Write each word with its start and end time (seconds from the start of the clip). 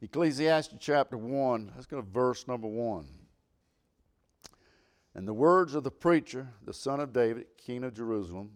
Ecclesiastes 0.00 0.74
chapter 0.78 1.18
1, 1.18 1.72
let's 1.74 1.86
go 1.86 1.96
to 1.96 2.06
verse 2.06 2.46
number 2.46 2.68
1. 2.68 3.06
And 5.14 5.26
the 5.26 5.34
words 5.34 5.74
of 5.74 5.82
the 5.82 5.90
preacher, 5.90 6.48
the 6.64 6.72
son 6.72 7.00
of 7.00 7.12
David, 7.12 7.46
king 7.56 7.82
of 7.82 7.94
Jerusalem 7.94 8.50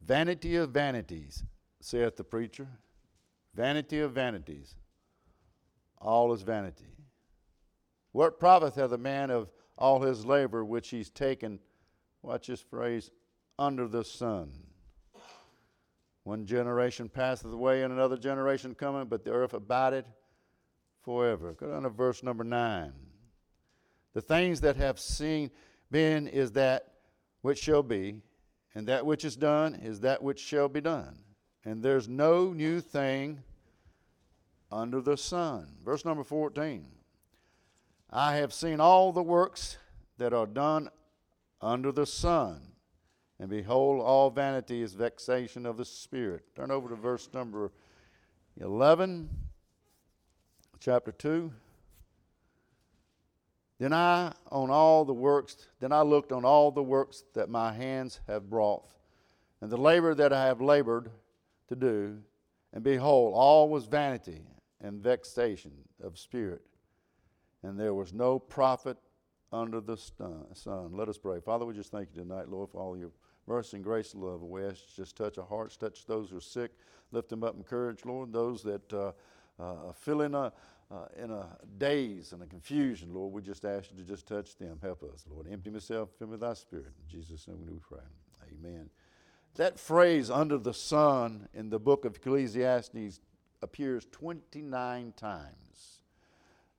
Vanity 0.00 0.56
of 0.56 0.70
vanities, 0.70 1.44
saith 1.80 2.16
the 2.16 2.24
preacher. 2.24 2.68
Vanity 3.54 4.00
of 4.00 4.12
vanities. 4.12 4.76
All 5.98 6.32
is 6.32 6.42
vanity. 6.42 6.96
What 8.12 8.40
profiteth 8.40 8.92
a 8.92 8.98
man 8.98 9.30
of 9.30 9.50
all 9.76 10.00
his 10.00 10.24
labor 10.24 10.64
which 10.64 10.88
he's 10.88 11.10
taken, 11.10 11.58
watch 12.22 12.46
this 12.46 12.60
phrase, 12.60 13.10
under 13.58 13.86
the 13.86 14.04
sun? 14.04 14.52
One 16.24 16.46
generation 16.46 17.08
passeth 17.08 17.52
away 17.52 17.82
and 17.82 17.92
another 17.92 18.16
generation 18.16 18.74
cometh, 18.74 19.08
but 19.08 19.24
the 19.24 19.32
earth 19.32 19.52
abideth 19.52 20.06
forever. 21.02 21.52
Go 21.52 21.70
down 21.70 21.82
to 21.82 21.90
verse 21.90 22.22
number 22.22 22.44
9. 22.44 22.92
The 24.12 24.20
things 24.20 24.60
that 24.62 24.76
have 24.76 24.98
seen 24.98 25.50
been 25.90 26.26
is 26.28 26.52
that 26.52 26.86
which 27.42 27.58
shall 27.58 27.82
be, 27.82 28.22
and 28.74 28.86
that 28.88 29.06
which 29.06 29.24
is 29.24 29.36
done 29.36 29.74
is 29.74 30.00
that 30.00 30.22
which 30.22 30.40
shall 30.40 30.68
be 30.68 30.80
done. 30.80 31.18
And 31.64 31.82
there's 31.82 32.08
no 32.08 32.52
new 32.52 32.80
thing 32.80 33.42
under 34.72 35.00
the 35.00 35.16
sun. 35.16 35.76
Verse 35.84 36.04
number 36.04 36.24
14. 36.24 36.86
I 38.10 38.36
have 38.36 38.52
seen 38.52 38.80
all 38.80 39.12
the 39.12 39.22
works 39.22 39.78
that 40.18 40.32
are 40.32 40.46
done 40.46 40.90
under 41.60 41.92
the 41.92 42.06
sun. 42.06 42.60
And 43.38 43.48
behold, 43.48 44.02
all 44.02 44.30
vanity 44.30 44.82
is 44.82 44.92
vexation 44.94 45.64
of 45.64 45.76
the 45.76 45.84
spirit. 45.84 46.44
Turn 46.54 46.70
over 46.70 46.88
to 46.88 46.94
verse 46.94 47.28
number 47.32 47.72
11, 48.60 49.30
chapter 50.80 51.12
2. 51.12 51.52
Then 53.78 53.92
I 53.92 54.32
on 54.50 54.70
all 54.70 55.04
the 55.04 55.14
works, 55.14 55.56
then 55.78 55.92
I 55.92 56.02
looked 56.02 56.32
on 56.32 56.44
all 56.44 56.70
the 56.70 56.82
works 56.82 57.24
that 57.34 57.48
my 57.48 57.72
hands 57.72 58.20
have 58.26 58.50
brought, 58.50 58.86
and 59.60 59.70
the 59.70 59.76
labor 59.76 60.14
that 60.14 60.32
I 60.32 60.46
have 60.46 60.60
labored 60.60 61.10
to 61.68 61.76
do, 61.76 62.18
and 62.72 62.82
behold, 62.82 63.32
all 63.34 63.68
was 63.68 63.86
vanity 63.86 64.42
and 64.82 65.02
vexation 65.02 65.72
of 66.02 66.18
spirit, 66.18 66.62
and 67.62 67.78
there 67.78 67.94
was 67.94 68.12
no 68.12 68.38
profit 68.38 68.98
under 69.52 69.80
the 69.80 69.96
sun. 69.96 70.90
Let 70.92 71.08
us 71.08 71.18
pray. 71.18 71.40
Father, 71.40 71.64
we 71.64 71.74
just 71.74 71.90
thank 71.90 72.10
you 72.14 72.22
tonight, 72.22 72.48
Lord, 72.48 72.70
for 72.70 72.80
all 72.80 72.96
your 72.96 73.10
mercy 73.46 73.78
and 73.78 73.84
grace 73.84 74.12
and 74.12 74.22
love. 74.22 74.42
We 74.42 74.62
ask 74.62 74.94
just 74.94 75.16
touch 75.16 75.38
our 75.38 75.46
hearts, 75.46 75.76
touch 75.76 76.06
those 76.06 76.30
who 76.30 76.36
are 76.36 76.42
sick, 76.42 76.72
lift 77.12 77.30
them 77.30 77.42
up 77.42 77.56
in 77.56 77.64
courage, 77.64 78.04
Lord. 78.04 78.32
Those 78.32 78.62
that 78.62 78.92
uh, 78.92 79.12
uh, 79.60 79.92
a 79.92 80.52
uh, 80.90 81.06
in 81.22 81.30
a 81.30 81.46
daze 81.78 82.32
and 82.32 82.42
a 82.42 82.46
confusion, 82.46 83.14
Lord, 83.14 83.32
we 83.32 83.42
just 83.42 83.64
ask 83.64 83.90
you 83.92 83.98
to 83.98 84.04
just 84.04 84.26
touch 84.26 84.56
them. 84.56 84.78
Help 84.82 85.04
us, 85.04 85.24
Lord. 85.30 85.46
Empty 85.50 85.70
myself, 85.70 86.08
fill 86.18 86.26
me 86.26 86.32
with 86.32 86.40
thy 86.40 86.54
spirit. 86.54 86.86
In 86.86 87.20
Jesus' 87.20 87.46
name 87.46 87.64
we 87.64 87.78
pray. 87.78 88.04
Amen. 88.52 88.90
That 89.54 89.78
phrase, 89.78 90.30
under 90.30 90.58
the 90.58 90.74
sun, 90.74 91.48
in 91.54 91.70
the 91.70 91.78
book 91.78 92.04
of 92.04 92.16
Ecclesiastes 92.16 93.20
appears 93.62 94.06
29 94.10 95.12
times. 95.16 96.02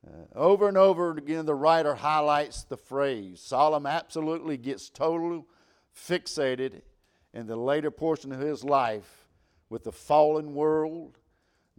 Uh, 0.06 0.38
over 0.38 0.68
and 0.68 0.78
over 0.78 1.12
again, 1.12 1.46
the 1.46 1.56
writer 1.56 1.96
highlights 1.96 2.64
the 2.64 2.78
phrase. 2.78 3.40
Solomon 3.40 3.92
absolutely 3.92 4.58
gets 4.58 4.90
totally 4.90 5.44
fixated 5.96 6.82
in 7.34 7.46
the 7.46 7.56
later 7.56 7.92
portion 7.92 8.32
of 8.32 8.40
his 8.40 8.64
life 8.64 9.28
with 9.70 9.84
the 9.84 9.92
fallen 9.92 10.54
world 10.54 11.18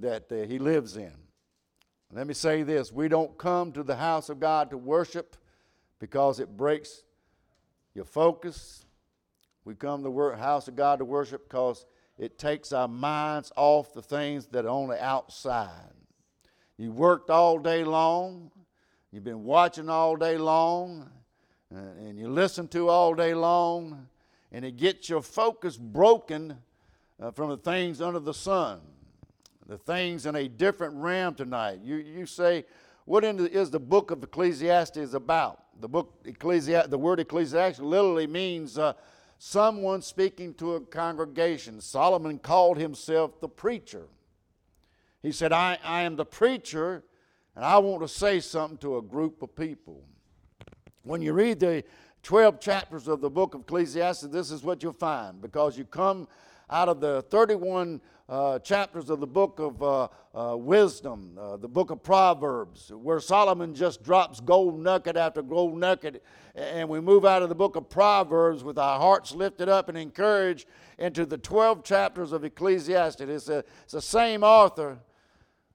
that 0.03 0.31
uh, 0.31 0.47
he 0.47 0.58
lives 0.58 0.97
in. 0.97 1.12
Let 2.12 2.27
me 2.27 2.34
say 2.34 2.62
this 2.62 2.92
we 2.92 3.08
don't 3.08 3.39
come 3.39 3.72
to 3.72 3.83
the 3.83 3.97
house 3.97 4.28
of 4.28 4.39
God 4.39 4.70
to 4.70 4.77
worship 4.77 5.36
because 5.98 6.41
it 6.41 6.56
breaks 6.56 7.03
your 7.95 8.05
focus. 8.05 8.84
We 9.64 9.74
come 9.74 10.02
to 10.02 10.11
the 10.11 10.36
house 10.36 10.68
of 10.68 10.77
God 10.77 10.98
to 10.98 11.05
worship 11.05 11.48
because 11.48 11.86
it 12.18 12.36
takes 12.36 12.73
our 12.73 12.89
minds 12.89 13.52
off 13.57 13.95
the 13.95 14.02
things 14.02 14.46
that 14.48 14.67
are 14.67 14.68
on 14.68 14.89
the 14.89 15.02
outside. 15.02 15.95
You 16.77 16.90
worked 16.90 17.30
all 17.30 17.58
day 17.58 17.84
long, 17.84 18.51
you've 19.13 19.24
been 19.24 19.45
watching 19.45 19.89
all 19.89 20.17
day 20.17 20.36
long, 20.36 21.08
and 21.70 22.19
you 22.19 22.29
listen 22.29 22.67
to 22.69 22.89
all 22.89 23.14
day 23.14 23.34
long, 23.34 24.08
and 24.51 24.64
it 24.64 24.77
gets 24.77 25.08
your 25.08 25.23
focus 25.23 25.77
broken 25.77 26.58
uh, 27.20 27.30
from 27.30 27.51
the 27.51 27.57
things 27.57 28.01
under 28.02 28.19
the 28.19 28.34
sun 28.34 28.80
the 29.72 29.78
things 29.78 30.27
in 30.27 30.36
a 30.36 30.48
different 30.48 30.94
realm 30.96 31.34
tonight. 31.34 31.80
You, 31.83 31.96
you 31.96 32.27
say, 32.27 32.66
what 33.06 33.24
is 33.24 33.70
the 33.70 33.80
book 33.80 34.10
of 34.10 34.22
Ecclesiastes 34.22 35.14
about? 35.14 35.64
The 35.80 35.88
book 35.88 36.20
Ecclesiastes, 36.27 36.90
the 36.90 36.98
word 36.98 37.20
Ecclesiastes 37.20 37.80
literally 37.80 38.27
means 38.27 38.77
uh, 38.77 38.92
someone 39.38 40.02
speaking 40.02 40.52
to 40.55 40.74
a 40.74 40.80
congregation. 40.83 41.80
Solomon 41.80 42.38
called 42.38 42.77
himself 42.77 43.40
the 43.40 43.48
preacher. 43.48 44.08
He 45.22 45.33
said, 45.33 45.55
I, 45.55 45.78
I 45.83 46.02
am 46.02 46.16
the 46.16 46.27
preacher, 46.27 47.02
and 47.56 47.64
I 47.64 47.78
want 47.78 48.02
to 48.02 48.08
say 48.08 48.40
something 48.40 48.77
to 48.78 48.98
a 48.98 49.02
group 49.02 49.40
of 49.40 49.56
people. 49.56 50.02
When 51.02 51.22
you 51.22 51.33
read 51.33 51.60
the 51.60 51.83
12 52.24 52.60
chapters 52.60 53.08
of 53.08 53.22
the 53.22 53.30
book 53.30 53.54
of 53.54 53.62
Ecclesiastes, 53.62 54.24
this 54.24 54.50
is 54.50 54.62
what 54.62 54.83
you'll 54.83 54.92
find 54.92 55.40
because 55.40 55.78
you 55.78 55.86
come 55.86 56.28
out 56.72 56.88
of 56.88 57.00
the 57.00 57.20
31 57.28 58.00
uh, 58.30 58.58
chapters 58.60 59.10
of 59.10 59.20
the 59.20 59.27
book 59.27 59.58
of 59.58 59.83
uh, 59.83 60.08
uh, 60.34 60.56
wisdom, 60.56 61.36
uh, 61.38 61.58
the 61.58 61.68
book 61.68 61.90
of 61.90 62.02
Proverbs, 62.02 62.90
where 62.94 63.20
Solomon 63.20 63.74
just 63.74 64.02
drops 64.02 64.40
gold 64.40 64.80
nugget 64.80 65.18
after 65.18 65.42
gold 65.42 65.77
nugget, 65.77 66.24
and 66.55 66.88
we 66.88 66.98
move 66.98 67.27
out 67.27 67.42
of 67.42 67.50
the 67.50 67.55
book 67.55 67.77
of 67.77 67.90
Proverbs 67.90 68.64
with 68.64 68.78
our 68.78 68.98
hearts 68.98 69.34
lifted 69.34 69.68
up 69.68 69.90
and 69.90 69.98
encouraged 69.98 70.66
into 70.98 71.27
the 71.27 71.36
12 71.36 71.84
chapters 71.84 72.33
of 72.33 72.42
Ecclesiastes. 72.42 73.20
It's, 73.20 73.50
a, 73.50 73.64
it's 73.83 73.92
the 73.92 74.00
same 74.00 74.42
author, 74.42 74.98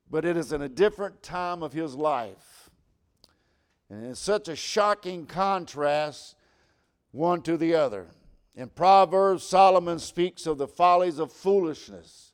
but 0.09 0.25
it 0.25 0.35
is 0.35 0.51
in 0.51 0.63
a 0.63 0.69
different 0.69 1.21
time 1.21 1.61
of 1.61 1.73
his 1.73 1.93
life. 1.93 2.71
And 3.91 4.03
it's 4.03 4.19
such 4.19 4.47
a 4.47 4.55
shocking 4.55 5.27
contrast 5.27 6.35
one 7.11 7.43
to 7.43 7.55
the 7.55 7.75
other. 7.75 8.07
In 8.57 8.69
Proverbs, 8.69 9.43
Solomon 9.43 9.99
speaks 9.99 10.47
of 10.47 10.57
the 10.57 10.67
follies 10.67 11.19
of 11.19 11.31
foolishness 11.31 12.27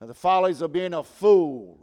the 0.00 0.14
follies 0.14 0.62
of 0.62 0.72
being 0.72 0.94
a 0.94 1.02
fool, 1.02 1.76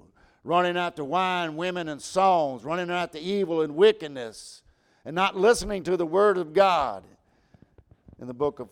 running 0.43 0.77
after 0.77 1.03
wine, 1.03 1.57
women, 1.57 1.89
and 1.89 2.01
songs, 2.01 2.63
running 2.63 2.89
after 2.89 3.17
evil 3.17 3.61
and 3.61 3.75
wickedness, 3.75 4.61
and 5.03 5.13
not 5.13 5.35
listening 5.35 5.83
to 5.83 5.97
the 5.97 6.05
word 6.05 6.37
of 6.37 6.53
God 6.53 7.03
in 8.19 8.27
the 8.27 8.33
book 8.33 8.59
of 8.59 8.69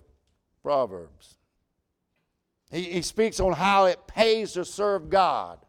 Proverbs. 0.61 1.35
He, 2.71 2.83
he 2.83 3.01
speaks 3.01 3.39
on 3.41 3.53
how 3.53 3.85
it 3.85 4.07
pays 4.07 4.53
to 4.53 4.63
serve 4.63 5.09
God, 5.09 5.59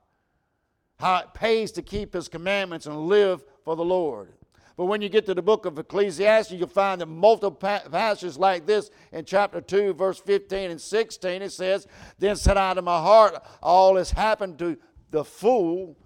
how 1.00 1.16
it 1.16 1.34
pays 1.34 1.72
to 1.72 1.82
keep 1.82 2.15
His 2.15 2.28
commandments 2.28 2.87
and 2.87 3.09
live 3.09 3.44
for 3.65 3.75
the 3.75 3.84
Lord. 3.84 4.32
But 4.76 4.86
when 4.86 5.02
you 5.02 5.08
get 5.08 5.24
to 5.26 5.34
the 5.34 5.42
book 5.42 5.66
of 5.66 5.78
Ecclesiastes, 5.78 6.52
you'll 6.52 6.66
find 6.66 7.00
that 7.00 7.06
multiple 7.06 7.52
passages 7.52 8.36
like 8.36 8.66
this 8.66 8.90
in 9.12 9.24
chapter 9.24 9.60
2, 9.60 9.94
verse 9.94 10.18
15 10.18 10.72
and 10.72 10.80
16. 10.80 11.42
It 11.42 11.52
says, 11.52 11.86
Then 12.18 12.34
said 12.34 12.56
I 12.56 12.74
to 12.74 12.82
my 12.82 12.98
heart, 12.98 13.40
All 13.62 13.96
has 13.96 14.10
happened 14.10 14.58
to 14.58 14.76
the 15.10 15.24
fool, 15.24 15.96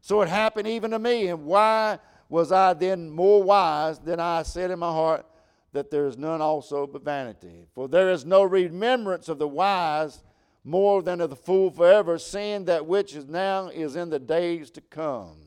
so 0.00 0.22
it 0.22 0.28
happened 0.28 0.66
even 0.66 0.90
to 0.90 0.98
me. 0.98 1.28
And 1.28 1.44
why 1.44 2.00
was 2.28 2.50
I 2.50 2.74
then 2.74 3.10
more 3.10 3.42
wise 3.44 4.00
than 4.00 4.18
I 4.18 4.42
said 4.42 4.72
in 4.72 4.80
my 4.80 4.90
heart 4.90 5.24
that 5.72 5.90
there 5.92 6.06
is 6.06 6.18
none 6.18 6.40
also 6.40 6.84
but 6.84 7.04
vanity? 7.04 7.66
For 7.76 7.86
there 7.86 8.10
is 8.10 8.24
no 8.24 8.42
remembrance 8.42 9.28
of 9.28 9.38
the 9.38 9.46
wise 9.46 10.24
more 10.64 11.00
than 11.00 11.20
of 11.20 11.30
the 11.30 11.36
fool 11.36 11.70
forever, 11.70 12.18
seeing 12.18 12.64
that 12.64 12.86
which 12.86 13.14
is 13.14 13.26
now 13.28 13.68
is 13.68 13.94
in 13.94 14.10
the 14.10 14.18
days 14.18 14.68
to 14.72 14.80
come. 14.80 15.45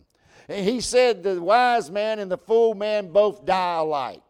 He 0.50 0.81
said 0.81 1.22
the 1.22 1.40
wise 1.40 1.92
man 1.92 2.18
and 2.18 2.31
the 2.31 2.38
fool 2.38 2.74
man 2.74 3.12
both 3.12 3.46
die 3.46 3.78
alike 3.78 4.24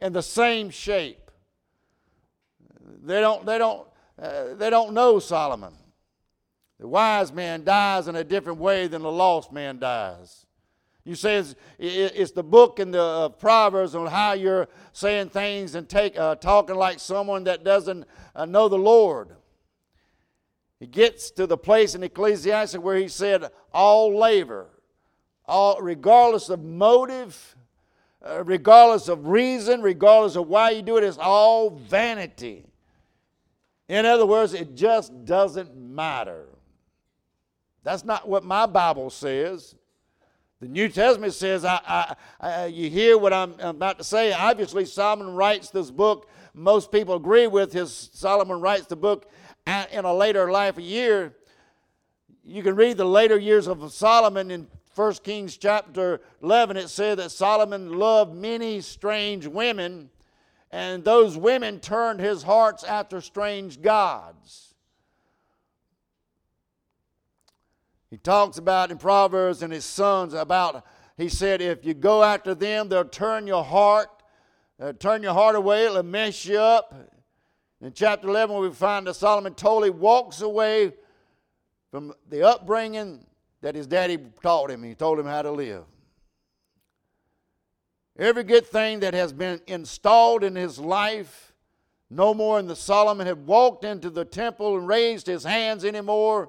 in 0.00 0.12
the 0.12 0.22
same 0.22 0.68
shape. 0.68 1.30
They 3.04 3.20
don't, 3.20 3.46
they 3.46 3.56
don't, 3.56 3.86
uh, 4.20 4.54
they 4.54 4.68
don't 4.68 4.94
know 4.94 5.20
Solomon. 5.20 5.74
The 6.80 6.88
wise 6.88 7.32
man 7.32 7.62
dies 7.62 8.08
in 8.08 8.16
a 8.16 8.24
different 8.24 8.58
way 8.58 8.88
than 8.88 9.02
the 9.02 9.10
lost 9.10 9.52
man 9.52 9.78
dies. 9.78 10.44
You 11.04 11.14
say 11.14 11.36
it's, 11.36 11.54
it's 11.78 12.32
the 12.32 12.42
book 12.42 12.80
in 12.80 12.90
the 12.90 13.02
uh, 13.02 13.28
Proverbs 13.28 13.94
on 13.94 14.08
how 14.08 14.32
you're 14.32 14.66
saying 14.92 15.28
things 15.28 15.76
and 15.76 15.88
take, 15.88 16.18
uh, 16.18 16.34
talking 16.34 16.74
like 16.74 16.98
someone 16.98 17.44
that 17.44 17.62
doesn't 17.62 18.06
uh, 18.34 18.44
know 18.44 18.68
the 18.68 18.76
Lord. 18.76 19.36
He 20.80 20.88
gets 20.88 21.30
to 21.32 21.46
the 21.46 21.56
place 21.56 21.94
in 21.94 22.02
Ecclesiastes 22.02 22.76
where 22.76 22.96
he 22.96 23.06
said, 23.06 23.44
All 23.72 24.18
labor 24.18 24.66
all, 25.48 25.80
regardless 25.80 26.48
of 26.48 26.62
motive, 26.62 27.56
uh, 28.24 28.42
regardless 28.44 29.08
of 29.08 29.28
reason, 29.28 29.82
regardless 29.82 30.36
of 30.36 30.48
why 30.48 30.70
you 30.70 30.82
do 30.82 30.96
it, 30.96 31.04
it's 31.04 31.18
all 31.18 31.70
vanity. 31.70 32.66
In 33.88 34.04
other 34.04 34.26
words, 34.26 34.52
it 34.52 34.74
just 34.74 35.24
doesn't 35.24 35.76
matter. 35.76 36.46
That's 37.84 38.04
not 38.04 38.28
what 38.28 38.42
my 38.42 38.66
Bible 38.66 39.10
says. 39.10 39.76
The 40.60 40.68
New 40.68 40.88
Testament 40.88 41.34
says, 41.34 41.64
I, 41.64 41.78
I, 41.86 42.16
I, 42.40 42.66
you 42.66 42.90
hear 42.90 43.16
what 43.18 43.32
I'm, 43.32 43.54
I'm 43.60 43.76
about 43.76 43.98
to 43.98 44.04
say. 44.04 44.32
Obviously, 44.32 44.86
Solomon 44.86 45.34
writes 45.34 45.70
this 45.70 45.90
book. 45.90 46.28
Most 46.54 46.90
people 46.90 47.14
agree 47.14 47.46
with 47.46 47.72
his. 47.72 48.10
Solomon 48.12 48.60
writes 48.60 48.86
the 48.86 48.96
book 48.96 49.30
in 49.66 50.04
a 50.04 50.14
later 50.14 50.50
life 50.50 50.78
year. 50.78 51.36
You 52.42 52.62
can 52.62 52.74
read 52.74 52.96
the 52.96 53.04
later 53.04 53.38
years 53.38 53.68
of 53.68 53.92
Solomon 53.92 54.50
in 54.50 54.66
1 54.96 55.12
Kings 55.22 55.58
chapter 55.58 56.22
11. 56.42 56.78
It 56.78 56.88
said 56.88 57.18
that 57.18 57.30
Solomon 57.30 57.98
loved 57.98 58.34
many 58.34 58.80
strange 58.80 59.46
women, 59.46 60.08
and 60.70 61.04
those 61.04 61.36
women 61.36 61.80
turned 61.80 62.18
his 62.18 62.42
hearts 62.42 62.82
after 62.82 63.20
strange 63.20 63.82
gods. 63.82 64.74
He 68.08 68.16
talks 68.16 68.56
about 68.56 68.90
in 68.90 68.96
Proverbs 68.96 69.62
and 69.62 69.70
his 69.70 69.84
sons 69.84 70.32
about, 70.32 70.82
he 71.18 71.28
said, 71.28 71.60
if 71.60 71.84
you 71.84 71.92
go 71.92 72.24
after 72.24 72.54
them, 72.54 72.88
they'll 72.88 73.04
turn 73.04 73.46
your 73.46 73.64
heart, 73.64 74.08
turn 74.98 75.22
your 75.22 75.34
heart 75.34 75.56
away, 75.56 75.84
it'll 75.84 76.02
mess 76.04 76.46
you 76.46 76.58
up. 76.58 76.94
In 77.82 77.92
chapter 77.92 78.28
11, 78.28 78.56
we 78.56 78.70
find 78.70 79.06
that 79.06 79.14
Solomon 79.14 79.52
totally 79.52 79.90
walks 79.90 80.40
away 80.40 80.94
from 81.90 82.14
the 82.30 82.48
upbringing 82.48 83.26
that 83.66 83.74
his 83.74 83.88
daddy 83.88 84.16
taught 84.44 84.70
him. 84.70 84.80
He 84.84 84.94
told 84.94 85.18
him 85.18 85.26
how 85.26 85.42
to 85.42 85.50
live. 85.50 85.82
Every 88.16 88.44
good 88.44 88.64
thing 88.64 89.00
that 89.00 89.12
has 89.12 89.32
been 89.32 89.60
installed 89.66 90.44
in 90.44 90.54
his 90.54 90.78
life, 90.78 91.52
no 92.08 92.32
more 92.32 92.60
in 92.60 92.68
the 92.68 92.76
Solomon 92.76 93.26
had 93.26 93.44
walked 93.44 93.82
into 93.82 94.08
the 94.08 94.24
temple 94.24 94.78
and 94.78 94.86
raised 94.86 95.26
his 95.26 95.42
hands 95.42 95.84
anymore 95.84 96.48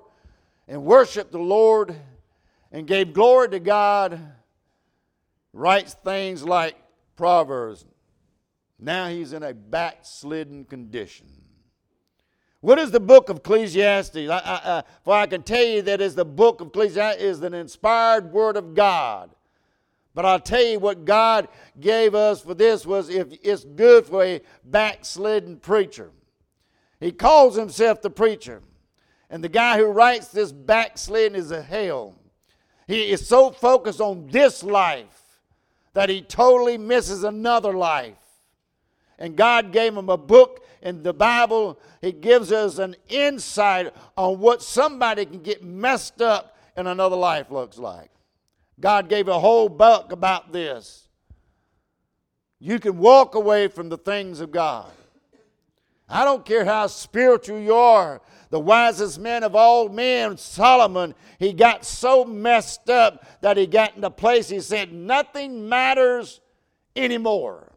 and 0.67 0.83
worshiped 0.83 1.31
the 1.31 1.39
Lord 1.39 1.95
and 2.71 2.85
gave 2.85 3.13
glory 3.13 3.49
to 3.49 3.59
God, 3.59 4.21
writes 5.53 5.95
things 5.95 6.43
like 6.43 6.75
Proverbs. 7.15 7.83
Now 8.77 9.07
he's 9.07 9.33
in 9.33 9.41
a 9.41 9.55
backslidden 9.55 10.65
condition. 10.65 11.25
What 12.67 12.79
is 12.79 12.91
the 12.91 12.99
book 12.99 13.29
of 13.29 13.37
Ecclesiastes? 13.37 14.17
I, 14.17 14.41
I, 14.43 14.83
for 15.01 15.13
I 15.13 15.25
can 15.25 15.41
tell 15.41 15.63
you 15.63 15.81
that 15.83 16.01
is 16.01 16.15
the 16.15 16.25
book 16.25 16.59
of 16.59 16.67
Ecclesiastes 16.67 17.23
is 17.23 17.41
an 17.41 17.53
inspired 17.53 18.33
word 18.33 18.57
of 18.57 18.75
God. 18.75 19.29
But 20.13 20.25
I'll 20.25 20.41
tell 20.41 20.65
you 20.65 20.77
what 20.77 21.05
God 21.05 21.47
gave 21.79 22.13
us 22.13 22.41
for 22.41 22.53
this 22.53 22.85
was 22.85 23.07
if 23.07 23.27
it's 23.41 23.63
good 23.63 24.05
for 24.05 24.21
a 24.21 24.41
backslidden 24.65 25.61
preacher. 25.61 26.11
He 26.99 27.13
calls 27.13 27.55
himself 27.55 28.01
the 28.01 28.09
preacher. 28.09 28.61
And 29.29 29.41
the 29.41 29.47
guy 29.47 29.77
who 29.77 29.85
writes 29.85 30.27
this 30.27 30.51
backslidden 30.51 31.37
is 31.39 31.51
a 31.51 31.61
hell. 31.61 32.15
He 32.85 33.11
is 33.11 33.25
so 33.25 33.49
focused 33.49 34.01
on 34.01 34.27
this 34.27 34.61
life 34.61 35.39
that 35.93 36.09
he 36.09 36.21
totally 36.21 36.77
misses 36.77 37.23
another 37.23 37.71
life. 37.71 38.17
And 39.17 39.37
God 39.37 39.71
gave 39.71 39.95
him 39.95 40.09
a 40.09 40.17
book 40.17 40.66
in 40.87 41.03
the 41.03 41.13
Bible. 41.13 41.77
it 42.01 42.21
gives 42.21 42.51
us 42.51 42.77
an 42.77 42.95
insight 43.09 43.93
on 44.15 44.39
what 44.39 44.63
somebody 44.63 45.25
can 45.25 45.41
get 45.41 45.61
messed 45.61 46.21
up 46.21 46.57
in 46.77 46.87
another 46.87 47.17
life 47.17 47.51
looks 47.51 47.77
like. 47.77 48.09
God 48.79 49.09
gave 49.09 49.27
a 49.27 49.39
whole 49.39 49.67
book 49.67 50.13
about 50.13 50.53
this. 50.53 51.09
You 52.59 52.79
can 52.79 52.97
walk 52.99 53.35
away 53.35 53.67
from 53.67 53.89
the 53.89 53.97
things 53.97 54.39
of 54.39 54.51
God. 54.51 54.89
I 56.07 56.23
don't 56.23 56.45
care 56.45 56.63
how 56.63 56.87
spiritual 56.87 57.59
you 57.59 57.75
are. 57.75 58.21
The 58.49 58.59
wisest 58.59 59.19
man 59.19 59.43
of 59.43 59.57
all 59.57 59.89
men, 59.89 60.37
Solomon, 60.37 61.15
he 61.37 61.51
got 61.51 61.83
so 61.83 62.23
messed 62.23 62.89
up 62.89 63.41
that 63.41 63.57
he 63.57 63.67
got 63.67 63.97
in 63.97 64.03
a 64.05 64.09
place 64.09 64.47
he 64.47 64.61
said, 64.61 64.93
Nothing 64.93 65.67
matters 65.67 66.39
anymore. 66.95 67.73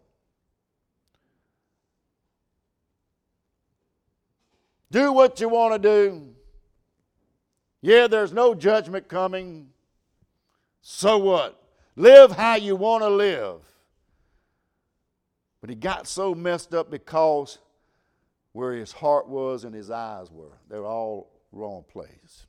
Do 4.91 5.13
what 5.13 5.41
you 5.41 5.49
want 5.49 5.75
to 5.75 5.79
do. 5.79 6.35
Yeah, 7.81 8.07
there's 8.07 8.33
no 8.33 8.55
judgment 8.55 9.09
coming. 9.09 9.69
So 10.83 11.19
what? 11.19 11.63
Live 11.97 12.33
how 12.33 12.57
you 12.57 12.77
want 12.77 13.03
to 13.03 13.09
live. 13.09 13.61
But 15.61 15.71
he 15.71 15.77
got 15.77 16.07
so 16.07 16.35
messed 16.35 16.75
up 16.75 16.91
because 16.91 17.59
where 18.53 18.73
his 18.73 18.93
heart 18.93 19.29
was 19.29 19.65
and 19.65 19.75
his 19.75 19.91
eyes 19.91 20.31
were, 20.31 20.59
they 20.69 20.79
were 20.79 20.87
all 20.87 21.31
wrong 21.53 21.85
place. 21.89 22.47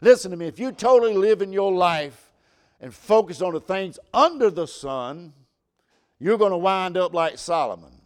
Listen 0.00 0.30
to 0.30 0.36
me, 0.36 0.46
if 0.46 0.58
you 0.58 0.72
totally 0.72 1.14
live 1.14 1.42
in 1.42 1.52
your 1.52 1.72
life 1.72 2.32
and 2.80 2.94
focus 2.94 3.42
on 3.42 3.52
the 3.52 3.60
things 3.60 3.98
under 4.14 4.50
the 4.50 4.66
sun, 4.66 5.32
you're 6.18 6.38
going 6.38 6.52
to 6.52 6.56
wind 6.56 6.96
up 6.96 7.12
like 7.14 7.38
Solomon. 7.38 7.97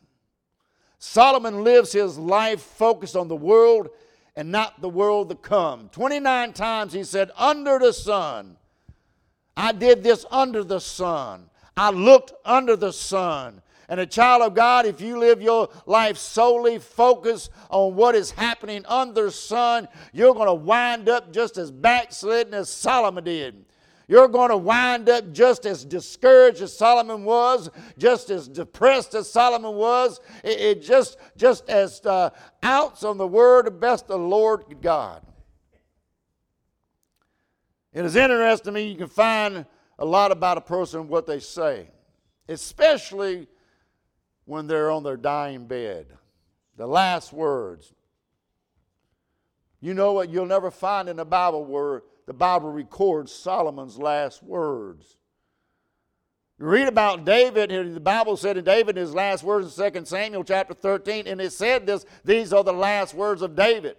Solomon 1.04 1.64
lives 1.64 1.90
his 1.90 2.16
life 2.16 2.60
focused 2.60 3.16
on 3.16 3.26
the 3.26 3.34
world 3.34 3.90
and 4.36 4.52
not 4.52 4.80
the 4.80 4.88
world 4.88 5.30
to 5.30 5.34
come. 5.34 5.88
29 5.88 6.52
times 6.52 6.92
he 6.92 7.02
said, 7.02 7.32
Under 7.36 7.80
the 7.80 7.92
sun. 7.92 8.56
I 9.56 9.72
did 9.72 10.04
this 10.04 10.24
under 10.30 10.62
the 10.62 10.78
sun. 10.78 11.50
I 11.76 11.90
looked 11.90 12.32
under 12.44 12.76
the 12.76 12.92
sun. 12.92 13.62
And 13.88 13.98
a 13.98 14.06
child 14.06 14.42
of 14.42 14.54
God, 14.54 14.86
if 14.86 15.00
you 15.00 15.18
live 15.18 15.42
your 15.42 15.70
life 15.86 16.18
solely 16.18 16.78
focused 16.78 17.50
on 17.68 17.96
what 17.96 18.14
is 18.14 18.30
happening 18.30 18.84
under 18.86 19.24
the 19.24 19.32
sun, 19.32 19.88
you're 20.12 20.34
going 20.34 20.46
to 20.46 20.54
wind 20.54 21.08
up 21.08 21.32
just 21.32 21.58
as 21.58 21.72
backslidden 21.72 22.54
as 22.54 22.70
Solomon 22.70 23.24
did. 23.24 23.64
You're 24.12 24.28
going 24.28 24.50
to 24.50 24.58
wind 24.58 25.08
up 25.08 25.32
just 25.32 25.64
as 25.64 25.86
discouraged 25.86 26.60
as 26.60 26.76
Solomon 26.76 27.24
was, 27.24 27.70
just 27.96 28.28
as 28.28 28.46
depressed 28.46 29.14
as 29.14 29.30
Solomon 29.30 29.74
was, 29.74 30.20
it, 30.44 30.60
it 30.60 30.82
just, 30.82 31.16
just 31.34 31.66
as 31.70 32.04
uh, 32.04 32.28
outs 32.62 33.04
on 33.04 33.16
the 33.16 33.26
word 33.26 33.66
of 33.68 33.80
best 33.80 34.08
the 34.08 34.18
Lord 34.18 34.64
God. 34.82 35.22
It 37.94 38.04
is 38.04 38.14
interesting 38.14 38.66
to 38.66 38.72
me, 38.72 38.88
you 38.88 38.96
can 38.96 39.08
find 39.08 39.64
a 39.98 40.04
lot 40.04 40.30
about 40.30 40.58
a 40.58 40.60
person 40.60 41.08
what 41.08 41.26
they 41.26 41.40
say, 41.40 41.88
especially 42.50 43.48
when 44.44 44.66
they're 44.66 44.90
on 44.90 45.04
their 45.04 45.16
dying 45.16 45.66
bed. 45.66 46.04
The 46.76 46.86
last 46.86 47.32
words. 47.32 47.94
You 49.80 49.94
know 49.94 50.12
what? 50.12 50.28
You'll 50.28 50.44
never 50.44 50.70
find 50.70 51.08
in 51.08 51.16
the 51.16 51.24
Bible 51.24 51.64
where 51.64 52.02
the 52.26 52.32
Bible 52.32 52.70
records 52.70 53.32
Solomon's 53.32 53.98
last 53.98 54.42
words. 54.42 55.16
You 56.58 56.66
read 56.66 56.88
about 56.88 57.24
David, 57.24 57.70
the 57.94 58.00
Bible 58.00 58.36
said 58.36 58.56
in 58.56 58.64
David 58.64 58.96
his 58.96 59.14
last 59.14 59.42
words 59.42 59.78
in 59.78 59.92
2 59.92 60.04
Samuel 60.04 60.44
chapter 60.44 60.74
13, 60.74 61.26
and 61.26 61.40
it 61.40 61.52
said 61.52 61.86
this, 61.86 62.06
these 62.24 62.52
are 62.52 62.62
the 62.62 62.72
last 62.72 63.14
words 63.14 63.42
of 63.42 63.56
David. 63.56 63.96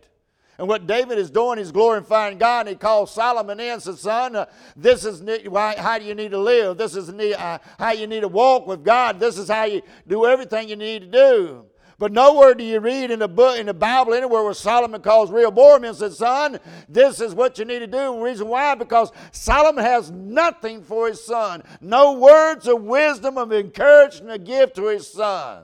And 0.57 0.67
what 0.67 0.85
David 0.85 1.17
is 1.17 1.31
doing, 1.31 1.57
he's 1.57 1.71
glorifying 1.71 2.37
God, 2.37 2.61
and 2.61 2.69
he 2.69 2.75
calls 2.75 3.11
Solomon 3.11 3.59
in 3.59 3.73
and 3.73 3.81
says, 3.81 4.01
Son, 4.01 4.35
uh, 4.35 4.45
this 4.75 5.03
is 5.03 5.21
why, 5.49 5.75
how 5.77 5.97
do 5.97 6.05
you 6.05 6.13
need 6.13 6.31
to 6.31 6.37
live. 6.37 6.77
This 6.77 6.95
is 6.95 7.09
uh, 7.09 7.57
how 7.79 7.91
you 7.91 8.05
need 8.05 8.21
to 8.21 8.27
walk 8.27 8.67
with 8.67 8.83
God. 8.83 9.19
This 9.19 9.37
is 9.37 9.49
how 9.49 9.63
you 9.65 9.81
do 10.07 10.25
everything 10.25 10.69
you 10.69 10.75
need 10.75 10.99
to 10.99 11.07
do. 11.07 11.65
But 12.03 12.11
nowhere 12.11 12.53
do 12.53 12.65
you 12.65 12.81
read 12.81 13.11
in 13.11 13.19
the 13.19 13.29
book 13.29 13.57
in 13.57 13.67
the 13.67 13.73
Bible 13.73 14.13
anywhere 14.13 14.43
where 14.43 14.53
Solomon 14.53 15.01
calls 15.01 15.31
Rehoboam 15.31 15.85
and 15.85 15.95
says, 15.95 16.17
Son, 16.17 16.59
this 16.89 17.21
is 17.21 17.33
what 17.33 17.57
you 17.57 17.63
need 17.63 17.79
to 17.79 17.87
do. 17.87 18.21
Reason 18.21 18.45
why? 18.45 18.75
Because 18.75 19.13
Solomon 19.31 19.85
has 19.85 20.11
nothing 20.11 20.83
for 20.83 21.07
his 21.07 21.25
son. 21.25 21.63
No 21.79 22.11
words 22.19 22.67
of 22.67 22.81
wisdom 22.81 23.37
of 23.37 23.53
encouragement 23.53 24.33
to 24.33 24.37
give 24.37 24.73
to 24.73 24.87
his 24.87 25.09
son. 25.09 25.63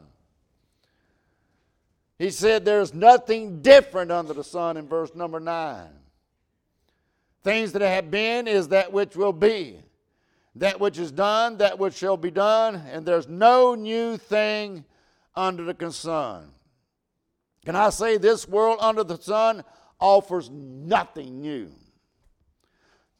He 2.17 2.29
said, 2.29 2.63
There's 2.63 2.93
nothing 2.93 3.61
different 3.61 4.09
under 4.09 4.33
the 4.33 4.45
sun 4.45 4.77
in 4.77 4.87
verse 4.87 5.13
number 5.13 5.41
9. 5.41 5.89
Things 7.43 7.73
that 7.73 7.81
have 7.81 8.09
been 8.09 8.47
is 8.47 8.69
that 8.69 8.93
which 8.93 9.17
will 9.17 9.33
be. 9.33 9.81
That 10.55 10.79
which 10.79 10.99
is 10.99 11.11
done, 11.11 11.57
that 11.57 11.79
which 11.79 11.95
shall 11.95 12.15
be 12.15 12.31
done, 12.31 12.75
and 12.93 13.05
there's 13.05 13.27
no 13.27 13.75
new 13.75 14.15
thing 14.15 14.85
under 15.39 15.71
the 15.71 15.91
sun. 15.91 16.51
Can 17.65 17.75
I 17.75 17.89
say 17.89 18.17
this 18.17 18.47
world 18.47 18.77
under 18.81 19.03
the 19.03 19.17
sun 19.17 19.63
offers 19.99 20.49
nothing 20.49 21.41
new? 21.41 21.71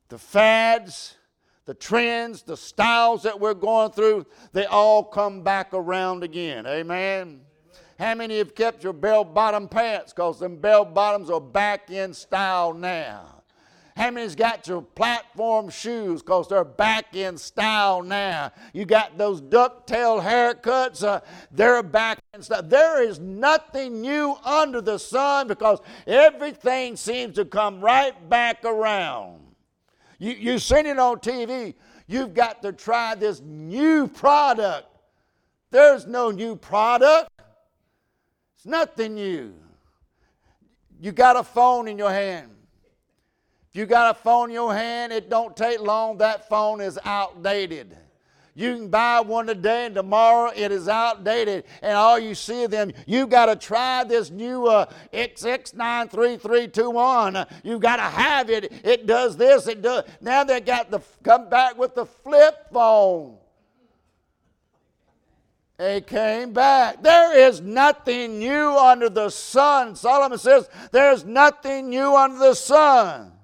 The 0.10 0.18
fads, 0.18 1.16
the 1.66 1.74
trends, 1.74 2.44
the 2.44 2.58
styles 2.58 3.24
that 3.24 3.40
we're 3.40 3.54
going 3.54 3.92
through, 3.92 4.26
they 4.54 4.66
all 4.66 5.04
come 5.04 5.44
back 5.44 5.74
around 5.74 6.24
again. 6.24 6.66
Amen. 6.68 7.42
How 7.98 8.16
many 8.16 8.38
have 8.38 8.56
kept 8.56 8.84
your 8.84 8.94
bell 8.94 9.24
bottom 9.24 9.68
pants? 9.68 10.14
Because 10.14 10.40
them 10.40 10.58
bell 10.58 10.86
bottoms 10.86 11.30
are 11.30 11.42
back 11.42 11.90
in 11.90 12.14
style 12.14 12.74
now. 12.74 13.39
How 14.00 14.12
many's 14.12 14.34
got 14.34 14.66
your 14.66 14.82
platform 14.82 15.70
shoes 15.70 16.22
because 16.22 16.48
they're 16.48 16.64
back 16.64 17.18
in 17.18 17.38
style 17.38 18.02
now? 18.02 18.54
You 18.72 18.86
got 18.86 19.18
those 19.18 19.42
ducktail 19.42 20.24
haircuts, 20.24 21.04
uh, 21.04 21.20
they're 21.52 21.84
back 21.84 22.20
in 22.34 22.42
style. 22.42 22.64
There 22.64 23.04
is 23.04 23.20
nothing 23.20 24.00
new 24.00 24.38
under 24.46 24.80
the 24.80 24.98
sun 25.00 25.50
because 25.50 25.82
everything 26.08 26.96
seems 26.96 27.36
to 27.36 27.44
come 27.44 27.82
right 27.82 28.14
back 28.30 28.64
around. 28.64 29.42
You, 30.18 30.32
you've 30.32 30.64
seen 30.64 30.86
it 30.86 30.98
on 30.98 31.18
TV. 31.18 31.74
You've 32.08 32.34
got 32.34 32.62
to 32.62 32.72
try 32.72 33.16
this 33.16 33.42
new 33.42 34.08
product. 34.08 34.88
There's 35.72 36.08
no 36.08 36.32
new 36.32 36.56
product. 36.56 37.30
It's 38.56 38.66
nothing 38.66 39.16
new. 39.16 39.54
You 41.02 41.12
got 41.12 41.36
a 41.36 41.44
phone 41.44 41.90
in 41.90 41.98
your 41.98 42.12
hand. 42.12 42.52
If 43.72 43.78
you 43.78 43.86
got 43.86 44.16
a 44.16 44.20
phone 44.20 44.50
in 44.50 44.56
your 44.56 44.74
hand, 44.74 45.14
it 45.14 45.30
don't 45.30 45.56
take 45.56 45.80
long. 45.80 46.18
That 46.18 46.50
phone 46.50 46.82
is 46.82 46.98
outdated. 47.06 47.96
You 48.56 48.76
can 48.76 48.88
buy 48.90 49.22
one 49.22 49.46
today 49.48 49.86
and 49.86 49.96
tomorrow 49.96 50.52
it 50.54 50.70
is 50.72 50.90
outdated, 50.90 51.64
and 51.82 51.96
all 51.96 52.20
you 52.20 52.36
see 52.36 52.64
of 52.64 52.72
them, 52.72 52.92
you've 53.08 53.30
got 53.30 53.46
to 53.46 53.56
try 53.56 54.04
this 54.04 54.30
new 54.32 54.66
uh, 54.66 54.86
XX93321. 55.14 57.48
You've 57.64 57.80
got 57.80 57.96
to 57.98 58.02
have 58.02 58.50
it. 58.50 58.74
It 58.84 59.06
does 59.08 59.38
this, 59.38 59.68
it 59.68 59.82
does. 59.82 60.04
Now 60.20 60.44
they 60.44 60.60
got 60.60 60.92
the 60.92 61.00
come 61.24 61.48
back 61.48 61.78
with 61.78 61.96
the 61.96 62.06
flip 62.06 62.70
phone. 62.74 63.38
They 65.78 66.02
came 66.02 66.52
back. 66.52 67.02
There 67.02 67.48
is 67.48 67.62
nothing 67.62 68.40
new 68.40 68.78
under 68.78 69.08
the 69.08 69.30
sun. 69.30 69.96
Solomon 69.96 70.38
says, 70.38 70.68
There's 70.92 71.24
nothing 71.24 71.90
new 71.90 72.14
under 72.14 72.40
the 72.40 72.56
sun. 72.56 73.39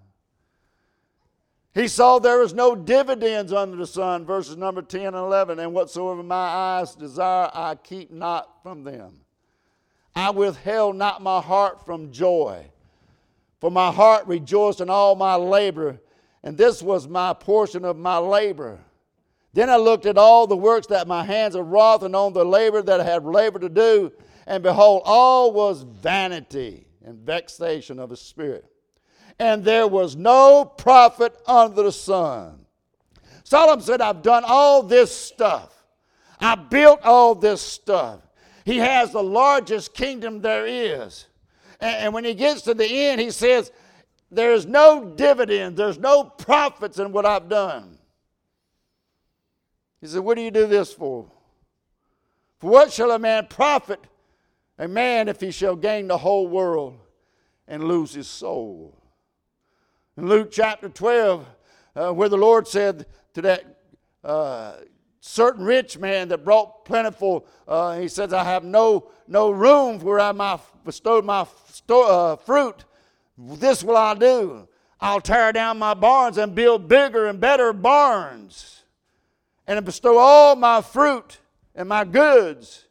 He 1.76 1.90
saw 1.90 2.20
there 2.20 2.40
was 2.40 2.54
no 2.54 2.74
dividends 2.74 3.52
under 3.52 3.76
the 3.76 3.86
sun, 3.86 4.26
verses 4.26 4.56
number 4.56 4.82
10 4.82 5.08
and 5.08 5.16
11. 5.16 5.60
And 5.60 5.74
whatsoever 5.74 6.24
my 6.24 6.36
eyes 6.36 6.96
desire, 6.96 7.52
I 7.54 7.76
keep 7.76 8.10
not 8.12 8.64
from 8.64 8.86
them. 8.86 9.20
I 10.16 10.30
withheld 10.30 10.96
not 10.96 11.22
my 11.22 11.42
heart 11.42 11.86
from 11.86 12.14
joy, 12.14 12.68
for 13.60 13.70
my 13.70 13.92
heart 13.92 14.26
rejoiced 14.26 14.80
in 14.80 14.90
all 14.90 15.16
my 15.16 15.36
labor, 15.36 16.00
and 16.42 16.58
this 16.58 16.82
was 16.82 17.10
my 17.10 17.34
portion 17.34 17.84
of 17.84 17.98
my 17.98 18.18
labor. 18.20 18.80
Then 19.52 19.70
I 19.70 19.76
looked 19.76 20.06
at 20.06 20.18
all 20.18 20.48
the 20.48 20.56
works 20.56 20.88
that 20.88 21.10
my 21.10 21.26
hands 21.26 21.56
had 21.56 21.70
wrought, 21.70 22.04
and 22.04 22.16
on 22.16 22.32
the 22.32 22.46
labor 22.46 22.82
that 22.82 23.02
I 23.02 23.04
had 23.04 23.26
labored 23.26 23.64
to 23.64 23.70
do, 23.70 24.14
and 24.48 24.64
behold, 24.64 25.02
all 25.04 25.52
was 25.52 25.82
vanity 25.82 26.88
and 27.04 27.20
vexation 27.20 28.00
of 28.00 28.10
the 28.10 28.18
spirit. 28.18 28.66
And 29.40 29.64
there 29.64 29.88
was 29.88 30.16
no 30.16 30.66
profit 30.66 31.36
under 31.46 31.84
the 31.84 31.92
sun. 31.92 32.66
Solomon 33.44 33.84
said, 33.84 34.02
I've 34.02 34.22
done 34.22 34.44
all 34.46 34.82
this 34.82 35.16
stuff. 35.16 35.84
I 36.40 36.56
built 36.56 37.02
all 37.04 37.36
this 37.36 37.62
stuff. 37.62 38.22
He 38.66 38.78
has 38.78 39.12
the 39.12 39.24
largest 39.24 39.94
kingdom 39.94 40.42
there 40.42 40.66
is. 40.66 41.28
And, 41.80 42.14
when 42.14 42.24
he 42.24 42.34
gets 42.34 42.62
to 42.64 42.74
the 42.74 42.88
end, 42.88 43.22
he 43.22 43.32
says, 43.32 43.72
There's 44.32 44.66
no 44.66 45.06
dividend, 45.06 45.78
there's 45.78 46.00
no 46.00 46.24
profits 46.24 46.98
in 46.98 47.12
what 47.12 47.26
I've 47.26 47.50
done. 47.50 47.98
He 50.02 50.08
said, 50.08 50.22
What 50.22 50.36
do 50.36 50.42
you 50.42 50.52
do 50.52 50.66
this 50.66 50.94
for? 50.94 51.30
For 52.60 52.70
what 52.70 52.92
shall 52.92 53.12
a 53.12 53.20
man 53.20 53.48
profit 53.48 54.00
a 54.78 54.88
man 54.88 55.28
if 55.28 55.40
he 55.40 55.52
shall 55.52 55.76
gain 55.76 56.08
the 56.08 56.18
whole 56.18 56.48
world 56.48 56.98
and 57.68 57.84
lose 57.84 58.14
his 58.14 58.28
soul? 58.28 58.98
In 60.18 60.30
Luke 60.30 60.50
chapter 60.50 60.88
12, 60.88 61.46
uh, 61.96 62.12
where 62.14 62.30
the 62.30 62.38
Lord 62.38 62.70
said 62.70 63.06
to 63.34 63.42
that 63.42 63.66
uh, 64.24 64.76
certain 65.20 65.66
rich 65.66 65.98
man 65.98 66.30
that 66.30 66.46
brought 66.46 66.86
plentiful, 66.86 67.46
uh, 67.68 67.98
he 67.98 68.08
says, 68.08 68.32
I 68.32 68.46
have 68.46 68.64
no, 68.64 69.12
no 69.28 69.52
room 69.52 70.00
where 70.00 70.22
I 70.22 70.32
might 70.32 70.62
bestow 70.86 71.22
my 71.22 71.46
sto- 71.68 72.08
uh, 72.08 72.36
fruit. 72.38 72.86
This 73.38 73.84
will 73.84 73.98
I 73.98 74.14
do. 74.14 74.70
I'll 75.02 75.20
tear 75.20 75.52
down 75.52 75.80
my 75.80 75.94
barns 75.94 76.38
and 76.38 76.56
build 76.56 76.88
bigger 76.88 77.28
and 77.28 77.42
better 77.42 77.74
barns 77.74 78.84
and 79.68 79.84
bestow 79.84 80.18
all 80.18 80.56
my 80.56 80.82
fruit 80.82 81.40
and 81.76 81.90
my 81.90 82.06
goods. 82.06 82.86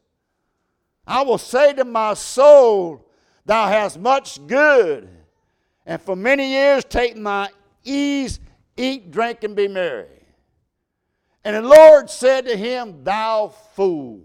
I 1.07 1.23
will 1.23 1.39
say 1.39 1.73
to 1.73 1.85
my 1.85 2.13
soul, 2.13 3.09
Thou 3.45 3.67
hast 3.67 3.99
much 3.99 4.45
good, 4.45 5.09
and 5.85 6.01
for 6.01 6.15
many 6.15 6.49
years 6.49 6.83
take 6.83 7.15
my 7.15 7.49
ease, 7.83 8.39
eat, 8.75 9.11
drink, 9.11 9.43
and 9.43 9.55
be 9.55 9.67
merry. 9.67 10.07
And 11.43 11.55
the 11.55 11.61
Lord 11.61 12.09
said 12.09 12.45
to 12.45 12.57
him, 12.57 13.03
Thou 13.03 13.49
fool. 13.75 14.21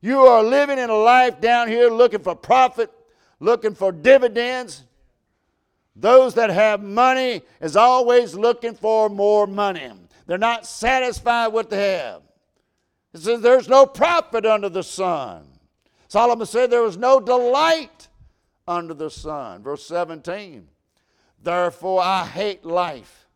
You 0.00 0.20
are 0.20 0.42
living 0.42 0.78
in 0.78 0.88
a 0.88 0.96
life 0.96 1.40
down 1.40 1.68
here 1.68 1.90
looking 1.90 2.20
for 2.20 2.34
profit, 2.34 2.90
looking 3.38 3.74
for 3.74 3.92
dividends. 3.92 4.84
Those 5.94 6.34
that 6.34 6.48
have 6.48 6.82
money 6.82 7.42
is 7.60 7.76
always 7.76 8.34
looking 8.34 8.74
for 8.74 9.10
more 9.10 9.46
money. 9.46 9.90
They're 10.26 10.38
not 10.38 10.64
satisfied 10.64 11.48
with 11.48 11.54
what 11.54 11.70
they 11.70 11.98
have. 11.98 12.22
It 13.12 13.20
says 13.20 13.40
there's 13.42 13.68
no 13.68 13.84
profit 13.84 14.46
under 14.46 14.70
the 14.70 14.82
sun. 14.82 15.46
Solomon 16.08 16.46
said 16.46 16.70
there 16.70 16.82
was 16.82 16.96
no 16.96 17.20
delight 17.20 18.08
under 18.66 18.94
the 18.94 19.10
sun. 19.10 19.62
Verse 19.62 19.84
17. 19.86 20.68
Therefore 21.42 22.02
I 22.02 22.26
hate 22.26 22.64
life, 22.64 23.26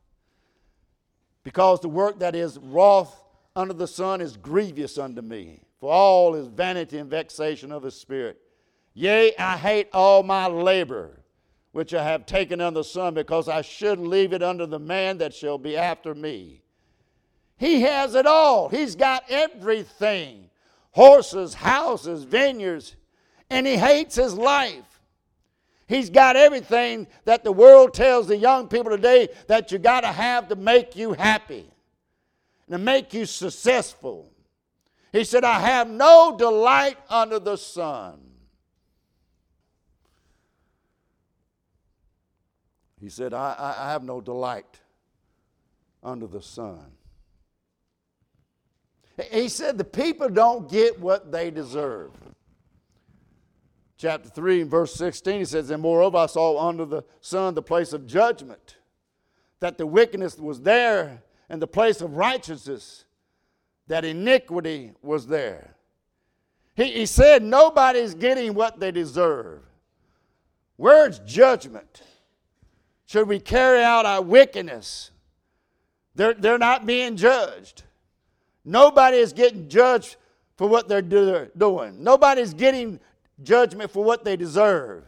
because 1.42 1.80
the 1.80 1.88
work 1.88 2.18
that 2.18 2.34
is 2.34 2.58
wroth 2.58 3.22
under 3.56 3.74
the 3.74 3.86
sun 3.86 4.20
is 4.20 4.36
grievous 4.36 4.98
unto 4.98 5.22
me. 5.22 5.60
For 5.80 5.92
all 5.92 6.34
is 6.34 6.48
vanity 6.48 6.98
and 6.98 7.10
vexation 7.10 7.72
of 7.72 7.82
the 7.82 7.90
spirit. 7.90 8.40
Yea, 8.94 9.34
I 9.36 9.56
hate 9.56 9.88
all 9.92 10.22
my 10.22 10.46
labor 10.46 11.20
which 11.74 11.92
I 11.92 12.04
have 12.04 12.24
taken 12.24 12.60
under 12.60 12.78
the 12.78 12.84
sun, 12.84 13.14
because 13.14 13.48
I 13.48 13.60
should 13.60 13.98
leave 13.98 14.32
it 14.32 14.44
under 14.44 14.64
the 14.64 14.78
man 14.78 15.18
that 15.18 15.34
shall 15.34 15.58
be 15.58 15.76
after 15.76 16.14
me. 16.14 16.62
He 17.56 17.80
has 17.80 18.14
it 18.14 18.26
all. 18.26 18.68
He's 18.68 18.94
got 18.94 19.24
everything 19.28 20.50
horses, 20.92 21.54
houses, 21.54 22.22
vineyards, 22.22 22.94
and 23.50 23.66
he 23.66 23.76
hates 23.76 24.14
his 24.14 24.34
life. 24.34 24.93
He's 25.86 26.08
got 26.08 26.36
everything 26.36 27.06
that 27.24 27.44
the 27.44 27.52
world 27.52 27.92
tells 27.92 28.26
the 28.26 28.36
young 28.36 28.68
people 28.68 28.90
today 28.90 29.28
that 29.48 29.70
you 29.70 29.78
got 29.78 30.00
to 30.00 30.08
have 30.08 30.48
to 30.48 30.56
make 30.56 30.96
you 30.96 31.12
happy, 31.12 31.70
to 32.70 32.78
make 32.78 33.12
you 33.12 33.26
successful. 33.26 34.30
He 35.12 35.24
said, 35.24 35.44
I 35.44 35.60
have 35.60 35.88
no 35.88 36.34
delight 36.36 36.96
under 37.08 37.38
the 37.38 37.56
sun. 37.56 38.20
He 42.98 43.10
said, 43.10 43.34
I, 43.34 43.74
I 43.78 43.90
have 43.90 44.02
no 44.02 44.22
delight 44.22 44.80
under 46.02 46.26
the 46.26 46.40
sun. 46.40 46.92
He 49.30 49.48
said 49.48 49.78
the 49.78 49.84
people 49.84 50.28
don't 50.28 50.70
get 50.70 50.98
what 50.98 51.30
they 51.30 51.50
deserve. 51.50 52.10
Chapter 53.96 54.28
3, 54.28 54.64
verse 54.64 54.94
16, 54.94 55.38
he 55.38 55.44
says, 55.44 55.70
And 55.70 55.82
moreover, 55.82 56.18
I 56.18 56.26
saw 56.26 56.68
under 56.68 56.84
the 56.84 57.04
sun 57.20 57.54
the 57.54 57.62
place 57.62 57.92
of 57.92 58.06
judgment, 58.06 58.76
that 59.60 59.78
the 59.78 59.86
wickedness 59.86 60.38
was 60.38 60.60
there, 60.62 61.22
and 61.48 61.62
the 61.62 61.66
place 61.66 62.00
of 62.00 62.16
righteousness, 62.16 63.04
that 63.86 64.04
iniquity 64.04 64.92
was 65.02 65.26
there. 65.26 65.74
He, 66.74 66.90
he 66.90 67.06
said, 67.06 67.42
Nobody's 67.42 68.14
getting 68.14 68.54
what 68.54 68.80
they 68.80 68.90
deserve. 68.90 69.62
Where's 70.76 71.20
judgment? 71.20 72.02
Should 73.06 73.28
we 73.28 73.38
carry 73.38 73.82
out 73.82 74.06
our 74.06 74.22
wickedness? 74.22 75.12
They're, 76.16 76.34
they're 76.34 76.58
not 76.58 76.86
being 76.86 77.16
judged. 77.16 77.84
Nobody 78.64 79.18
is 79.18 79.32
getting 79.32 79.68
judged 79.68 80.16
for 80.56 80.68
what 80.68 80.88
they're 80.88 81.02
doing. 81.02 82.02
Nobody's 82.02 82.54
getting 82.54 82.98
judgment 83.42 83.90
for 83.90 84.04
what 84.04 84.24
they 84.24 84.36
deserve. 84.36 85.04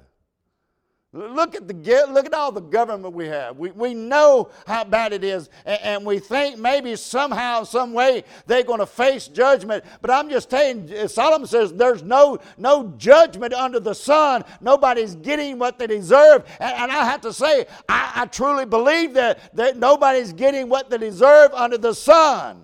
Look 1.16 1.54
at 1.54 1.66
the 1.66 2.06
look 2.10 2.26
at 2.26 2.34
all 2.34 2.52
the 2.52 2.60
government 2.60 3.14
we 3.14 3.26
have. 3.28 3.56
We, 3.56 3.70
we 3.70 3.94
know 3.94 4.50
how 4.66 4.84
bad 4.84 5.14
it 5.14 5.24
is, 5.24 5.48
and, 5.64 5.80
and 5.82 6.04
we 6.04 6.18
think 6.18 6.58
maybe 6.58 6.94
somehow, 6.94 7.62
some 7.62 7.94
way 7.94 8.24
they're 8.46 8.64
going 8.64 8.80
to 8.80 8.86
face 8.86 9.26
judgment. 9.26 9.82
But 10.02 10.10
I'm 10.10 10.28
just 10.28 10.52
you, 10.52 11.08
Solomon 11.08 11.46
says 11.46 11.72
there's 11.72 12.02
no 12.02 12.38
no 12.58 12.92
judgment 12.98 13.54
under 13.54 13.80
the 13.80 13.94
sun. 13.94 14.44
Nobody's 14.60 15.14
getting 15.14 15.58
what 15.58 15.78
they 15.78 15.86
deserve, 15.86 16.44
and, 16.60 16.74
and 16.76 16.92
I 16.92 17.04
have 17.06 17.22
to 17.22 17.32
say, 17.32 17.66
I, 17.88 18.12
I 18.16 18.26
truly 18.26 18.66
believe 18.66 19.14
that 19.14 19.54
that 19.54 19.78
nobody's 19.78 20.34
getting 20.34 20.68
what 20.68 20.90
they 20.90 20.98
deserve 20.98 21.52
under 21.54 21.78
the 21.78 21.94
sun. 21.94 22.62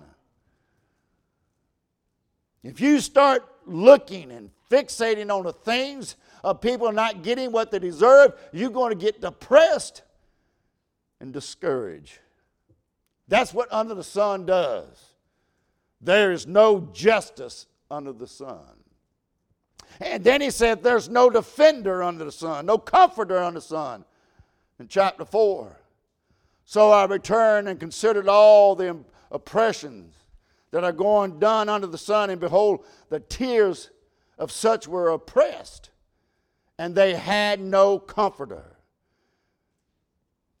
If 2.61 2.79
you 2.79 2.99
start 2.99 3.47
looking 3.65 4.31
and 4.31 4.51
fixating 4.73 5.29
on 5.31 5.43
the 5.43 5.53
things 5.53 6.15
of 6.43 6.59
people 6.59 6.91
not 6.91 7.21
getting 7.21 7.51
what 7.51 7.69
they 7.69 7.79
deserve, 7.79 8.33
you're 8.51 8.71
going 8.71 8.89
to 8.91 8.99
get 8.99 9.21
depressed. 9.21 10.01
and 11.19 11.31
discouraged. 11.31 12.19
That's 13.29 13.53
what 13.53 13.71
under 13.71 13.93
the 13.93 14.03
sun 14.03 14.45
does. 14.45 15.13
There 16.01 16.33
is 16.33 16.45
no 16.45 16.89
justice 16.91 17.67
under 17.89 18.11
the 18.11 18.27
sun. 18.27 18.59
And 20.01 20.21
then 20.21 20.41
he 20.41 20.49
said, 20.49 20.83
There's 20.83 21.07
no 21.07 21.29
defender 21.29 22.03
under 22.03 22.25
the 22.25 22.31
sun, 22.31 22.65
no 22.65 22.77
comforter 22.77 23.37
under 23.41 23.59
the 23.59 23.65
sun. 23.65 24.03
In 24.79 24.87
chapter 24.89 25.23
4. 25.23 25.79
So 26.65 26.91
I 26.91 27.05
returned 27.05 27.69
and 27.69 27.79
considered 27.79 28.27
all 28.27 28.75
the 28.75 28.97
oppressions 29.31 30.15
that 30.71 30.83
are 30.83 30.91
going 30.91 31.39
done 31.39 31.69
under 31.69 31.87
the 31.87 31.97
sun, 31.97 32.31
and 32.31 32.41
behold, 32.41 32.83
the 33.09 33.19
tears 33.19 33.91
of 34.43 34.51
such 34.51 34.89
were 34.89 35.07
oppressed, 35.07 35.89
and 36.77 36.93
they 36.93 37.15
had 37.15 37.61
no 37.61 37.97
comforter. 37.97 38.75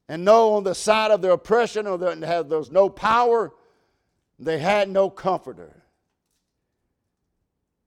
And 0.07 0.23
no, 0.23 0.53
on 0.53 0.63
the 0.63 0.73
side 0.73 1.11
of 1.11 1.21
their 1.21 1.33
oppression, 1.33 1.85
or 1.85 1.97
there 1.97 2.43
was 2.57 2.71
no 2.71 2.87
power, 2.87 3.51
they 4.39 4.57
had 4.57 4.89
no 4.89 5.09
comforter. 5.09 5.83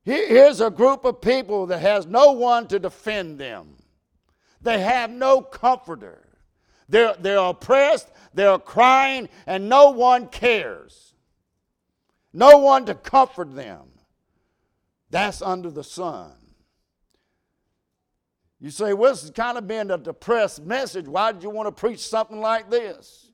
Here's 0.05 0.61
a 0.61 0.71
group 0.71 1.07
of 1.07 1.23
people 1.23 1.67
that 1.67 1.81
has 1.81 2.07
no 2.07 2.33
one 2.33 2.69
to 2.69 2.79
defend 2.79 3.39
them. 3.39 3.77
They 4.61 4.81
have 4.81 5.11
no 5.11 5.41
comforter. 5.41 6.29
They're, 6.91 7.15
they're 7.19 7.39
oppressed, 7.39 8.09
they're 8.35 8.59
crying, 8.59 9.31
and 9.47 9.69
no 9.69 9.91
one 9.91 10.29
cares. 10.29 11.15
No 12.35 12.59
one 12.59 12.85
to 12.85 12.95
comfort 12.95 13.55
them. 13.57 13.96
That's 15.11 15.43
under 15.43 15.71
the 15.71 15.85
sun. 15.85 16.33
You 18.59 18.71
say, 18.71 18.95
well, 18.95 19.13
this 19.13 19.23
has 19.23 19.31
kind 19.31 19.59
of 19.59 19.69
been 19.69 19.91
a 19.91 19.99
depressed 19.99 20.65
message. 20.65 21.07
Why 21.07 21.33
did 21.33 21.43
you 21.43 21.51
want 21.51 21.67
to 21.69 21.73
preach 21.73 22.01
something 22.01 22.41
like 22.41 22.71
this? 22.71 23.31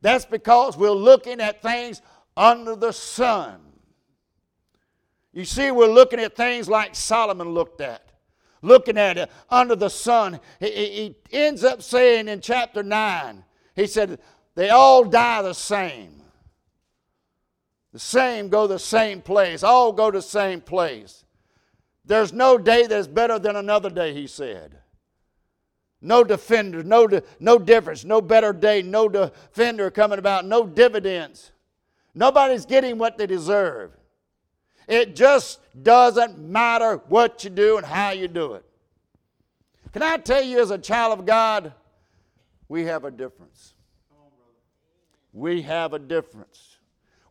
That's 0.00 0.24
because 0.24 0.76
we're 0.76 0.90
looking 0.90 1.40
at 1.40 1.62
things 1.62 2.02
under 2.36 2.76
the 2.76 2.92
sun. 2.92 3.60
You 5.32 5.44
see, 5.44 5.70
we're 5.70 5.86
looking 5.86 6.20
at 6.20 6.36
things 6.36 6.68
like 6.68 6.94
Solomon 6.94 7.50
looked 7.50 7.80
at, 7.80 8.10
looking 8.62 8.98
at 8.98 9.18
it 9.18 9.30
under 9.50 9.76
the 9.76 9.88
sun. 9.88 10.40
He, 10.58 10.70
he 10.70 11.16
ends 11.30 11.62
up 11.62 11.82
saying 11.82 12.28
in 12.28 12.40
chapter 12.40 12.82
9, 12.82 13.44
he 13.76 13.86
said, 13.86 14.18
they 14.54 14.70
all 14.70 15.04
die 15.04 15.42
the 15.42 15.52
same. 15.52 16.22
The 17.98 18.04
same 18.04 18.48
go 18.48 18.68
the 18.68 18.78
same 18.78 19.20
place, 19.20 19.64
all 19.64 19.92
go 19.92 20.12
the 20.12 20.22
same 20.22 20.60
place. 20.60 21.24
There's 22.04 22.32
no 22.32 22.56
day 22.56 22.86
that's 22.86 23.08
better 23.08 23.40
than 23.40 23.56
another 23.56 23.90
day, 23.90 24.14
he 24.14 24.28
said. 24.28 24.78
No 26.00 26.22
defender, 26.22 26.84
no, 26.84 27.08
no 27.40 27.58
difference, 27.58 28.04
no 28.04 28.20
better 28.20 28.52
day, 28.52 28.82
no 28.82 29.08
defender 29.08 29.90
coming 29.90 30.20
about, 30.20 30.46
no 30.46 30.64
dividends. 30.64 31.50
Nobody's 32.14 32.66
getting 32.66 32.98
what 32.98 33.18
they 33.18 33.26
deserve. 33.26 33.90
It 34.86 35.16
just 35.16 35.58
doesn't 35.82 36.38
matter 36.38 37.02
what 37.08 37.42
you 37.42 37.50
do 37.50 37.78
and 37.78 37.84
how 37.84 38.10
you 38.10 38.28
do 38.28 38.52
it. 38.52 38.64
Can 39.92 40.04
I 40.04 40.18
tell 40.18 40.44
you, 40.44 40.60
as 40.60 40.70
a 40.70 40.78
child 40.78 41.18
of 41.18 41.26
God, 41.26 41.72
we 42.68 42.84
have 42.84 43.02
a 43.02 43.10
difference. 43.10 43.74
We 45.32 45.62
have 45.62 45.94
a 45.94 45.98
difference. 45.98 46.77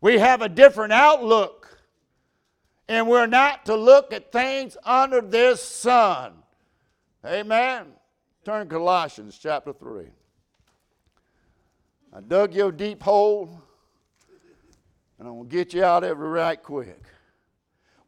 We 0.02 0.20
have 0.20 0.42
a 0.42 0.50
different 0.50 0.94
outlook. 0.94 1.78
And 2.90 3.08
we're 3.08 3.28
not 3.28 3.66
to 3.66 3.76
look 3.76 4.14
at 4.14 4.32
things 4.32 4.78
under 4.86 5.20
this 5.20 5.62
sun. 5.62 6.34
Amen. 7.26 7.88
Turn 8.46 8.70
Colossians 8.70 9.38
chapter 9.38 9.74
3. 9.74 10.06
I 12.14 12.22
dug 12.22 12.56
you 12.56 12.68
a 12.68 12.72
deep 12.72 13.04
hole, 13.04 13.62
and 15.20 15.28
I'm 15.28 15.36
going 15.36 15.50
to 15.50 15.56
get 15.56 15.74
you 15.74 15.84
out 15.84 16.06
of 16.06 16.12
it 16.12 16.14
right 16.14 16.62
quick. 16.62 17.04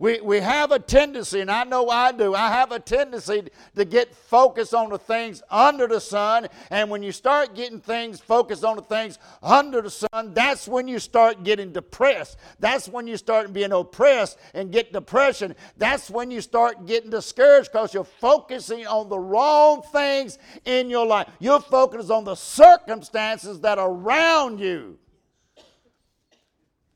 We, 0.01 0.21
we 0.21 0.39
have 0.39 0.71
a 0.71 0.79
tendency, 0.79 1.41
and 1.41 1.51
I 1.51 1.65
know 1.65 1.89
I 1.89 2.13
do, 2.13 2.33
I 2.33 2.47
have 2.47 2.71
a 2.71 2.79
tendency 2.79 3.49
to 3.75 3.83
get 3.83 4.15
focused 4.15 4.73
on 4.73 4.89
the 4.89 4.97
things 4.97 5.43
under 5.51 5.87
the 5.87 5.99
sun. 5.99 6.47
And 6.69 6.89
when 6.89 7.03
you 7.03 7.11
start 7.11 7.53
getting 7.53 7.81
things 7.81 8.21
focused 8.21 8.63
on 8.63 8.77
the 8.77 8.81
things 8.81 9.19
under 9.43 9.81
the 9.81 9.89
sun, 9.89 10.33
that's 10.33 10.69
when 10.69 10.87
you 10.87 10.99
start 10.99 11.43
getting 11.43 11.73
depressed. 11.73 12.37
That's 12.59 12.87
when 12.87 13.07
you 13.07 13.17
start 13.17 13.51
being 13.51 13.73
oppressed 13.73 14.37
and 14.53 14.71
get 14.71 14.93
depression. 14.93 15.53
That's 15.75 16.09
when 16.09 16.31
you 16.31 16.39
start 16.39 16.85
getting 16.85 17.09
discouraged 17.09 17.73
because 17.73 17.93
you're 17.93 18.05
focusing 18.05 18.87
on 18.87 19.09
the 19.09 19.19
wrong 19.19 19.81
things 19.91 20.39
in 20.63 20.89
your 20.89 21.05
life. 21.05 21.27
You're 21.39 21.59
focused 21.59 22.09
on 22.09 22.23
the 22.23 22.35
circumstances 22.35 23.59
that 23.59 23.77
are 23.77 23.91
around 23.91 24.61
you. 24.61 24.97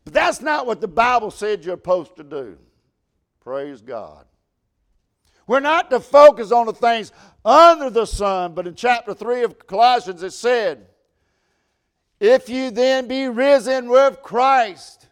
But 0.06 0.14
that's 0.14 0.40
not 0.40 0.66
what 0.66 0.80
the 0.80 0.88
Bible 0.88 1.32
said 1.32 1.66
you're 1.66 1.76
supposed 1.76 2.16
to 2.16 2.24
do. 2.24 2.58
Praise 3.44 3.82
God. 3.82 4.26
We're 5.46 5.60
not 5.60 5.90
to 5.90 6.00
focus 6.00 6.52
on 6.52 6.68
the 6.68 6.74
things 6.74 7.12
under 7.44 7.90
the 7.90 8.06
sun, 8.06 8.54
but 8.54 8.68
in 8.68 8.76
chapter 8.76 9.14
3 9.14 9.44
of 9.44 9.68
Colossians 9.68 10.24
it 10.24 10.32
said, 10.32 10.88
If 12.22 12.48
you 12.48 12.72
then 12.72 13.08
be 13.08 13.28
risen 13.28 13.90
with 13.90 14.22
Christ, 14.24 15.10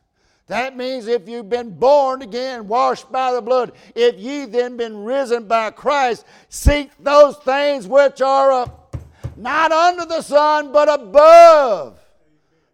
that 0.48 0.78
means 0.78 1.08
if 1.08 1.28
you've 1.28 1.50
been 1.50 1.78
born 1.78 2.22
again, 2.22 2.70
washed 2.70 3.12
by 3.12 3.34
the 3.34 3.42
blood, 3.42 3.74
if 3.96 4.18
ye 4.18 4.46
then 4.46 4.78
been 4.78 5.04
risen 5.04 5.48
by 5.48 5.72
Christ, 5.72 6.26
seek 6.48 6.92
those 7.00 7.36
things 7.38 7.86
which 7.86 8.22
are 8.22 8.52
up, 8.52 8.96
not 9.36 9.74
under 9.74 10.06
the 10.06 10.22
sun, 10.22 10.72
but 10.72 10.88
above 10.88 12.00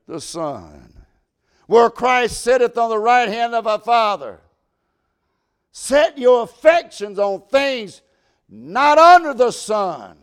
the 0.08 0.22
sun, 0.22 0.94
where 1.66 1.90
Christ 1.90 2.42
sitteth 2.42 2.78
on 2.78 2.90
the 2.92 3.00
right 3.00 3.30
hand 3.30 3.56
of 3.56 3.66
our 3.66 3.80
Father. 3.80 4.40
Set 5.80 6.18
your 6.18 6.42
affections 6.42 7.20
on 7.20 7.40
things 7.52 8.02
not 8.50 8.98
under 8.98 9.36
the 9.36 9.52
sun, 9.52 10.18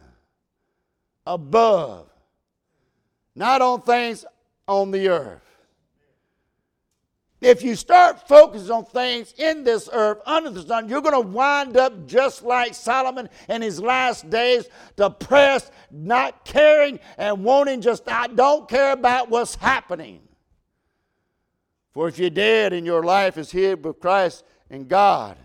above, 1.24 2.10
not 3.36 3.62
on 3.62 3.80
things 3.80 4.26
on 4.66 4.90
the 4.90 5.08
earth. 5.08 5.46
If 7.40 7.62
you 7.62 7.76
start 7.76 8.26
focusing 8.26 8.72
on 8.72 8.84
things 8.84 9.32
in 9.38 9.62
this 9.62 9.88
earth, 9.92 10.18
under 10.26 10.50
the 10.50 10.62
sun, 10.62 10.88
you're 10.88 11.00
going 11.00 11.22
to 11.22 11.30
wind 11.30 11.76
up 11.76 12.04
just 12.04 12.42
like 12.42 12.74
Solomon 12.74 13.28
in 13.48 13.62
his 13.62 13.80
last 13.80 14.28
days, 14.28 14.68
depressed, 14.96 15.70
not 15.88 16.44
caring, 16.44 16.98
and 17.16 17.44
wanting 17.44 17.80
just, 17.80 18.02
I 18.08 18.26
don't 18.26 18.68
care 18.68 18.90
about 18.90 19.30
what's 19.30 19.54
happening. 19.54 20.20
For 21.92 22.08
if 22.08 22.18
you're 22.18 22.28
dead 22.28 22.72
and 22.72 22.84
your 22.84 23.04
life 23.04 23.38
is 23.38 23.52
hid 23.52 23.84
with 23.84 24.00
Christ 24.00 24.42
in 24.68 24.88
God, 24.88 25.38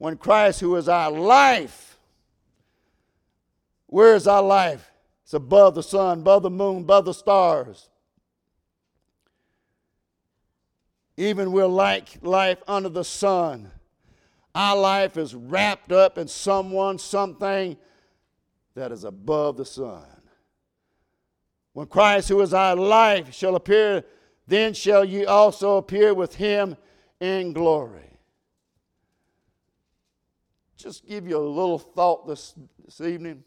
when 0.00 0.16
Christ, 0.16 0.60
who 0.60 0.76
is 0.76 0.88
our 0.88 1.10
life, 1.10 1.98
where 3.86 4.14
is 4.14 4.26
our 4.26 4.42
life? 4.42 4.90
It's 5.24 5.34
above 5.34 5.74
the 5.74 5.82
sun, 5.82 6.20
above 6.20 6.42
the 6.42 6.48
moon, 6.48 6.84
above 6.84 7.04
the 7.04 7.12
stars. 7.12 7.90
Even 11.18 11.52
we're 11.52 11.66
like 11.66 12.16
life 12.22 12.62
under 12.66 12.88
the 12.88 13.04
sun. 13.04 13.70
Our 14.54 14.74
life 14.74 15.18
is 15.18 15.34
wrapped 15.34 15.92
up 15.92 16.16
in 16.16 16.28
someone, 16.28 16.98
something 16.98 17.76
that 18.74 18.92
is 18.92 19.04
above 19.04 19.58
the 19.58 19.66
sun. 19.66 20.06
When 21.74 21.88
Christ, 21.88 22.30
who 22.30 22.40
is 22.40 22.54
our 22.54 22.74
life, 22.74 23.34
shall 23.34 23.54
appear, 23.54 24.04
then 24.46 24.72
shall 24.72 25.04
ye 25.04 25.26
also 25.26 25.76
appear 25.76 26.14
with 26.14 26.36
him 26.36 26.78
in 27.20 27.52
glory 27.52 28.09
just 30.82 31.06
give 31.06 31.26
you 31.28 31.36
a 31.36 31.38
little 31.38 31.78
thought 31.78 32.26
this, 32.26 32.54
this 32.84 33.00
evening. 33.00 33.44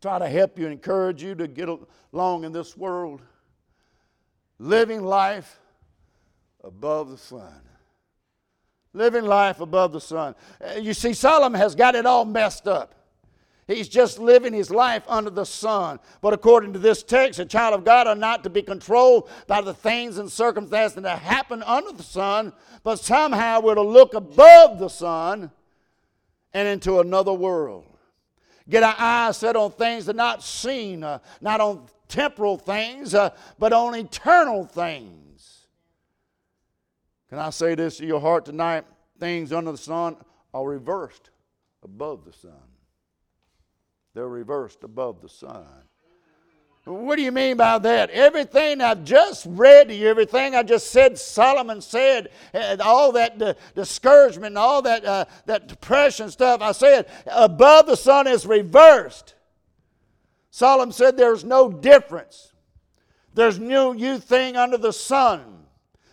Try 0.00 0.18
to 0.18 0.28
help 0.28 0.58
you, 0.58 0.66
encourage 0.68 1.22
you 1.22 1.34
to 1.34 1.48
get 1.48 1.68
along 2.12 2.44
in 2.44 2.52
this 2.52 2.76
world. 2.76 3.22
Living 4.58 5.02
life 5.04 5.58
above 6.62 7.10
the 7.10 7.18
sun. 7.18 7.60
Living 8.92 9.24
life 9.24 9.60
above 9.60 9.92
the 9.92 10.00
sun. 10.00 10.34
Uh, 10.60 10.78
you 10.78 10.94
see, 10.94 11.12
Solomon 11.12 11.60
has 11.60 11.74
got 11.74 11.94
it 11.94 12.06
all 12.06 12.24
messed 12.24 12.66
up. 12.66 12.94
He's 13.66 13.88
just 13.88 14.18
living 14.18 14.52
his 14.52 14.70
life 14.70 15.02
under 15.08 15.28
the 15.28 15.44
sun. 15.44 15.98
But 16.20 16.32
according 16.32 16.72
to 16.74 16.78
this 16.78 17.02
text, 17.02 17.40
a 17.40 17.44
child 17.44 17.74
of 17.74 17.84
God 17.84 18.06
are 18.06 18.14
not 18.14 18.44
to 18.44 18.50
be 18.50 18.62
controlled 18.62 19.28
by 19.48 19.60
the 19.60 19.74
things 19.74 20.18
and 20.18 20.30
circumstances 20.30 21.02
that 21.02 21.18
happen 21.18 21.62
under 21.64 21.90
the 21.90 22.02
sun, 22.02 22.52
but 22.84 23.00
somehow 23.00 23.60
we're 23.60 23.74
to 23.74 23.82
look 23.82 24.14
above 24.14 24.78
the 24.78 24.88
sun 24.88 25.50
and 26.52 26.68
into 26.68 27.00
another 27.00 27.32
world. 27.32 27.84
Get 28.68 28.82
our 28.82 28.94
eyes 28.98 29.36
set 29.36 29.56
on 29.56 29.70
things 29.72 30.06
that 30.06 30.14
are 30.14 30.16
not 30.16 30.42
seen, 30.42 31.04
uh, 31.04 31.18
not 31.40 31.60
on 31.60 31.86
temporal 32.08 32.58
things, 32.58 33.14
uh, 33.14 33.30
but 33.58 33.72
on 33.72 33.94
eternal 33.94 34.64
things. 34.64 35.66
Can 37.28 37.38
I 37.38 37.50
say 37.50 37.74
this 37.74 37.98
to 37.98 38.06
your 38.06 38.20
heart 38.20 38.44
tonight? 38.44 38.84
Things 39.18 39.52
under 39.52 39.72
the 39.72 39.78
sun 39.78 40.16
are 40.52 40.66
reversed 40.66 41.30
above 41.82 42.24
the 42.24 42.32
sun. 42.32 42.52
They're 44.14 44.28
reversed 44.28 44.82
above 44.84 45.20
the 45.20 45.28
sun. 45.28 45.66
What 46.86 47.16
do 47.16 47.22
you 47.22 47.32
mean 47.32 47.56
by 47.56 47.80
that? 47.80 48.10
Everything 48.10 48.80
I've 48.80 49.02
just 49.02 49.44
read 49.48 49.88
to 49.88 49.94
you, 49.94 50.06
everything 50.06 50.54
I 50.54 50.62
just 50.62 50.92
said, 50.92 51.18
Solomon 51.18 51.80
said, 51.80 52.28
all 52.80 53.10
that 53.10 53.42
uh, 53.42 53.54
discouragement, 53.74 54.56
all 54.56 54.82
that, 54.82 55.04
uh, 55.04 55.24
that 55.46 55.66
depression 55.66 56.30
stuff, 56.30 56.62
I 56.62 56.70
said, 56.70 57.06
above 57.26 57.86
the 57.86 57.96
sun 57.96 58.28
is 58.28 58.46
reversed. 58.46 59.34
Solomon 60.52 60.92
said 60.92 61.16
there's 61.16 61.44
no 61.44 61.72
difference. 61.72 62.52
There's 63.34 63.58
no 63.58 63.92
new 63.92 64.20
thing 64.20 64.56
under 64.56 64.78
the 64.78 64.92
sun. 64.92 65.64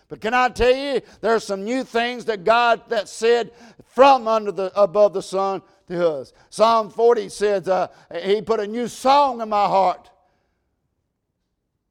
But 0.08 0.20
can 0.20 0.34
I 0.34 0.48
tell 0.48 0.74
you, 0.74 1.02
there's 1.20 1.44
some 1.44 1.62
new 1.62 1.84
things 1.84 2.24
that 2.24 2.42
God 2.42 2.88
that 2.88 3.08
said 3.08 3.52
from 3.86 4.26
under 4.26 4.50
the 4.50 4.72
above 4.74 5.12
the 5.12 5.22
sun 5.22 5.62
to 5.86 6.10
us. 6.10 6.32
Psalm 6.50 6.90
40 6.90 7.28
says, 7.28 7.68
uh, 7.68 7.86
He 8.24 8.42
put 8.42 8.58
a 8.58 8.66
new 8.66 8.88
song 8.88 9.40
in 9.40 9.48
my 9.48 9.66
heart. 9.66 10.10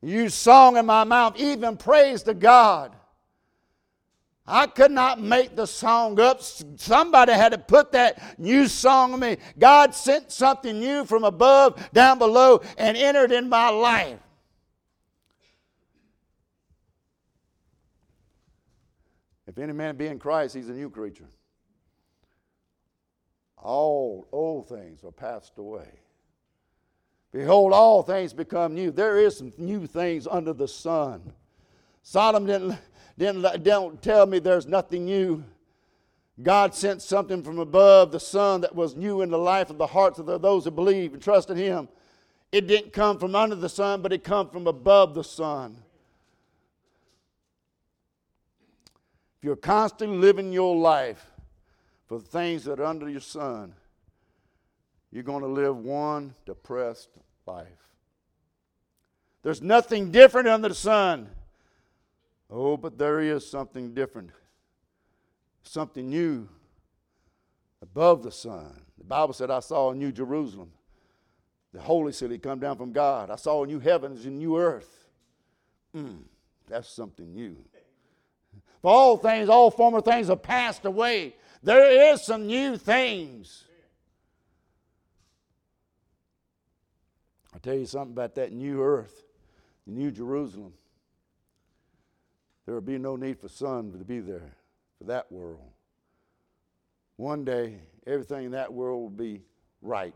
You 0.03 0.27
song 0.27 0.75
in 0.75 0.85
my 0.85 1.05
mouth, 1.05 1.39
even 1.39 1.77
praise 1.77 2.23
to 2.23 2.33
God. 2.33 2.93
I 4.45 4.67
could 4.67 4.91
not 4.91 5.21
make 5.21 5.55
the 5.55 5.65
song 5.65 6.19
up. 6.19 6.41
Somebody 6.41 7.31
had 7.31 7.53
to 7.53 7.57
put 7.57 7.93
that 7.93 8.37
new 8.37 8.67
song 8.67 9.13
on 9.13 9.21
me. 9.21 9.37
God 9.57 9.95
sent 9.95 10.29
something 10.29 10.77
new 10.77 11.05
from 11.05 11.23
above, 11.23 11.89
down 11.93 12.19
below, 12.19 12.61
and 12.77 12.97
entered 12.97 13.31
in 13.31 13.47
my 13.47 13.69
life. 13.69 14.19
If 19.47 19.57
any 19.57 19.71
man 19.71 19.95
be 19.95 20.07
in 20.07 20.19
Christ, 20.19 20.53
he's 20.53 20.67
a 20.67 20.73
new 20.73 20.89
creature. 20.89 21.29
All 23.55 24.27
old 24.33 24.67
things 24.67 25.05
are 25.05 25.11
passed 25.11 25.57
away. 25.57 26.02
Behold, 27.33 27.73
all 27.73 28.03
things 28.03 28.31
become 28.31 28.75
new. 28.75 28.91
There 28.91 29.17
is 29.17 29.37
some 29.37 29.51
new 29.57 29.87
things 29.87 30.27
under 30.29 30.53
the 30.53 30.67
sun. 30.67 31.33
Sodom 32.03 32.45
didn't, 32.45 32.77
didn't, 33.17 33.63
don't 33.63 33.99
tell 34.01 34.27
me 34.27 34.37
there's 34.37 34.67
nothing 34.67 35.05
new. 35.05 35.43
God 36.41 36.75
sent 36.75 37.01
something 37.01 37.41
from 37.41 37.57
above 37.57 38.11
the 38.11 38.19
sun 38.19 38.61
that 38.61 38.75
was 38.75 38.95
new 38.95 39.21
in 39.21 39.31
the 39.31 39.37
life 39.37 39.71
of 39.71 39.79
the 39.79 39.87
hearts 39.87 40.19
of 40.19 40.41
those 40.41 40.65
who 40.65 40.71
believe 40.71 41.13
and 41.13 41.21
trust 41.21 41.49
in 41.49 41.57
Him. 41.57 41.87
It 42.51 42.67
didn't 42.67 42.93
come 42.93 43.17
from 43.17 43.35
under 43.35 43.55
the 43.55 43.69
sun, 43.69 44.03
but 44.03 44.13
it 44.13 44.23
come 44.23 44.49
from 44.49 44.67
above 44.67 45.15
the 45.15 45.23
sun. 45.23 45.77
If 49.39 49.43
you're 49.43 49.55
constantly 49.55 50.17
living 50.17 50.53
your 50.53 50.75
life 50.75 51.25
for 52.07 52.19
the 52.19 52.25
things 52.25 52.63
that 52.65 52.79
are 52.79 52.85
under 52.85 53.09
your 53.09 53.21
sun, 53.21 53.73
you're 55.11 55.23
going 55.23 55.41
to 55.41 55.47
live 55.47 55.77
one 55.77 56.35
depressed 56.45 57.09
life. 57.45 57.67
There's 59.41 59.61
nothing 59.61 60.11
different 60.11 60.47
under 60.47 60.69
the 60.69 60.75
sun. 60.75 61.29
Oh, 62.49 62.77
but 62.77 62.97
there 62.97 63.19
is 63.19 63.49
something 63.49 63.93
different, 63.93 64.29
something 65.63 66.09
new 66.09 66.47
above 67.81 68.23
the 68.23 68.31
sun. 68.31 68.81
The 68.97 69.03
Bible 69.03 69.33
said, 69.33 69.49
I 69.49 69.59
saw 69.59 69.91
a 69.91 69.95
new 69.95 70.11
Jerusalem, 70.11 70.71
the 71.73 71.81
holy 71.81 72.13
city 72.13 72.37
come 72.37 72.59
down 72.59 72.77
from 72.77 72.91
God. 72.91 73.29
I 73.29 73.35
saw 73.35 73.63
new 73.65 73.79
heavens 73.79 74.25
and 74.25 74.37
new 74.37 74.57
earth. 74.57 75.07
Mm, 75.95 76.19
that's 76.67 76.89
something 76.89 77.33
new. 77.33 77.57
For 78.81 78.91
all 78.91 79.17
things, 79.17 79.49
all 79.49 79.71
former 79.71 80.01
things 80.01 80.27
have 80.27 80.43
passed 80.43 80.85
away. 80.85 81.35
There 81.63 82.11
is 82.13 82.21
some 82.21 82.47
new 82.47 82.77
things. 82.77 83.63
Tell 87.63 87.75
you 87.75 87.85
something 87.85 88.11
about 88.11 88.35
that 88.35 88.51
new 88.51 88.81
earth, 88.83 89.23
the 89.87 89.93
new 89.93 90.11
Jerusalem. 90.11 90.73
There 92.65 92.75
will 92.75 92.81
be 92.81 92.97
no 92.97 93.15
need 93.15 93.39
for 93.39 93.47
sun 93.47 93.91
to 93.93 94.05
be 94.05 94.19
there 94.19 94.55
for 94.97 95.05
that 95.05 95.31
world. 95.31 95.71
One 97.15 97.43
day, 97.43 97.79
everything 98.05 98.45
in 98.45 98.51
that 98.51 98.71
world 98.71 99.01
will 99.01 99.09
be 99.09 99.43
right. 99.81 100.13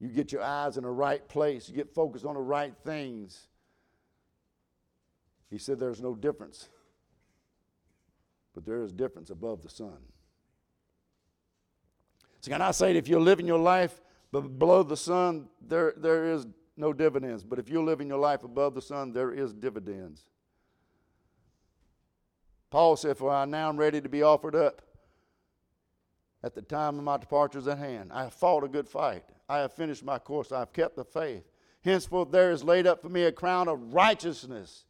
You 0.00 0.08
get 0.08 0.32
your 0.32 0.42
eyes 0.42 0.76
in 0.76 0.84
the 0.84 0.90
right 0.90 1.26
place, 1.28 1.68
you 1.68 1.74
get 1.74 1.92
focused 1.92 2.24
on 2.24 2.34
the 2.34 2.40
right 2.40 2.74
things. 2.84 3.48
He 5.50 5.58
said 5.58 5.80
there's 5.80 6.00
no 6.00 6.14
difference, 6.14 6.68
but 8.54 8.64
there 8.64 8.82
is 8.82 8.92
difference 8.92 9.30
above 9.30 9.62
the 9.62 9.70
sun. 9.70 9.96
So, 12.40 12.52
can 12.52 12.62
I 12.62 12.70
say 12.70 12.92
that 12.92 12.98
if 12.98 13.08
you're 13.08 13.20
living 13.20 13.46
your 13.46 13.58
life 13.58 14.00
but 14.30 14.58
below 14.58 14.82
the 14.82 14.96
sun, 14.96 15.48
there, 15.60 15.94
there 15.96 16.32
is 16.32 16.46
no 16.76 16.92
dividends. 16.92 17.44
But 17.44 17.58
if 17.58 17.68
you're 17.68 17.82
living 17.82 18.08
your 18.08 18.18
life 18.18 18.44
above 18.44 18.74
the 18.74 18.82
sun, 18.82 19.12
there 19.12 19.32
is 19.32 19.52
dividends. 19.52 20.26
Paul 22.70 22.96
said, 22.96 23.16
For 23.16 23.30
I 23.30 23.44
now 23.46 23.68
am 23.68 23.76
ready 23.76 24.00
to 24.00 24.08
be 24.08 24.22
offered 24.22 24.54
up. 24.54 24.82
At 26.42 26.54
the 26.54 26.62
time 26.62 26.98
of 26.98 27.04
my 27.04 27.16
departure 27.16 27.58
is 27.58 27.66
at 27.66 27.78
hand. 27.78 28.12
I 28.12 28.24
have 28.24 28.34
fought 28.34 28.62
a 28.62 28.68
good 28.68 28.88
fight. 28.88 29.24
I 29.48 29.58
have 29.58 29.72
finished 29.72 30.04
my 30.04 30.18
course. 30.18 30.52
I 30.52 30.60
have 30.60 30.72
kept 30.72 30.94
the 30.94 31.04
faith. 31.04 31.44
Henceforth, 31.82 32.30
there 32.30 32.52
is 32.52 32.62
laid 32.62 32.86
up 32.86 33.00
for 33.00 33.08
me 33.08 33.24
a 33.24 33.32
crown 33.32 33.66
of 33.66 33.94
righteousness, 33.94 34.84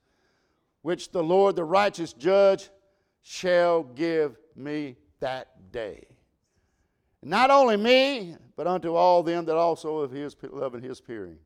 which 0.82 1.12
the 1.12 1.22
Lord, 1.22 1.56
the 1.56 1.64
righteous 1.64 2.12
judge, 2.12 2.70
shall 3.22 3.82
give 3.82 4.36
me 4.56 4.96
that 5.20 5.70
day. 5.70 6.06
Not 7.22 7.50
only 7.50 7.76
me, 7.76 8.36
but 8.56 8.66
unto 8.66 8.94
all 8.94 9.22
them 9.22 9.44
that 9.46 9.56
also 9.56 9.98
of 9.98 10.10
his 10.10 10.36
love 10.42 10.74
and 10.74 10.84
his 10.84 11.00
peering. 11.00 11.38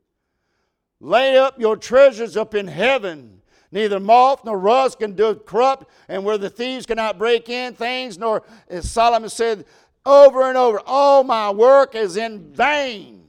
Lay 1.00 1.36
up 1.36 1.58
your 1.58 1.76
treasures 1.76 2.36
up 2.36 2.54
in 2.54 2.68
heaven. 2.68 3.42
Neither 3.70 3.98
moth 3.98 4.44
nor 4.44 4.58
rust 4.58 4.98
can 4.98 5.12
do 5.12 5.34
corrupt, 5.34 5.90
and 6.08 6.24
where 6.24 6.38
the 6.38 6.50
thieves 6.50 6.84
cannot 6.84 7.18
break 7.18 7.48
in 7.48 7.74
things, 7.74 8.18
nor, 8.18 8.42
as 8.68 8.90
Solomon 8.90 9.30
said 9.30 9.64
over 10.04 10.48
and 10.48 10.58
over, 10.58 10.80
all 10.84 11.24
my 11.24 11.50
work 11.50 11.94
is 11.94 12.16
in 12.16 12.52
vain. 12.52 13.24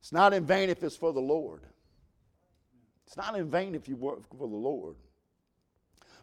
It's 0.00 0.12
not 0.12 0.32
in 0.32 0.46
vain 0.46 0.70
if 0.70 0.82
it's 0.82 0.96
for 0.96 1.12
the 1.12 1.20
Lord. 1.20 1.62
It's 3.06 3.16
not 3.16 3.36
in 3.36 3.50
vain 3.50 3.74
if 3.74 3.88
you 3.88 3.96
work 3.96 4.22
for 4.30 4.48
the 4.48 4.56
Lord. 4.56 4.96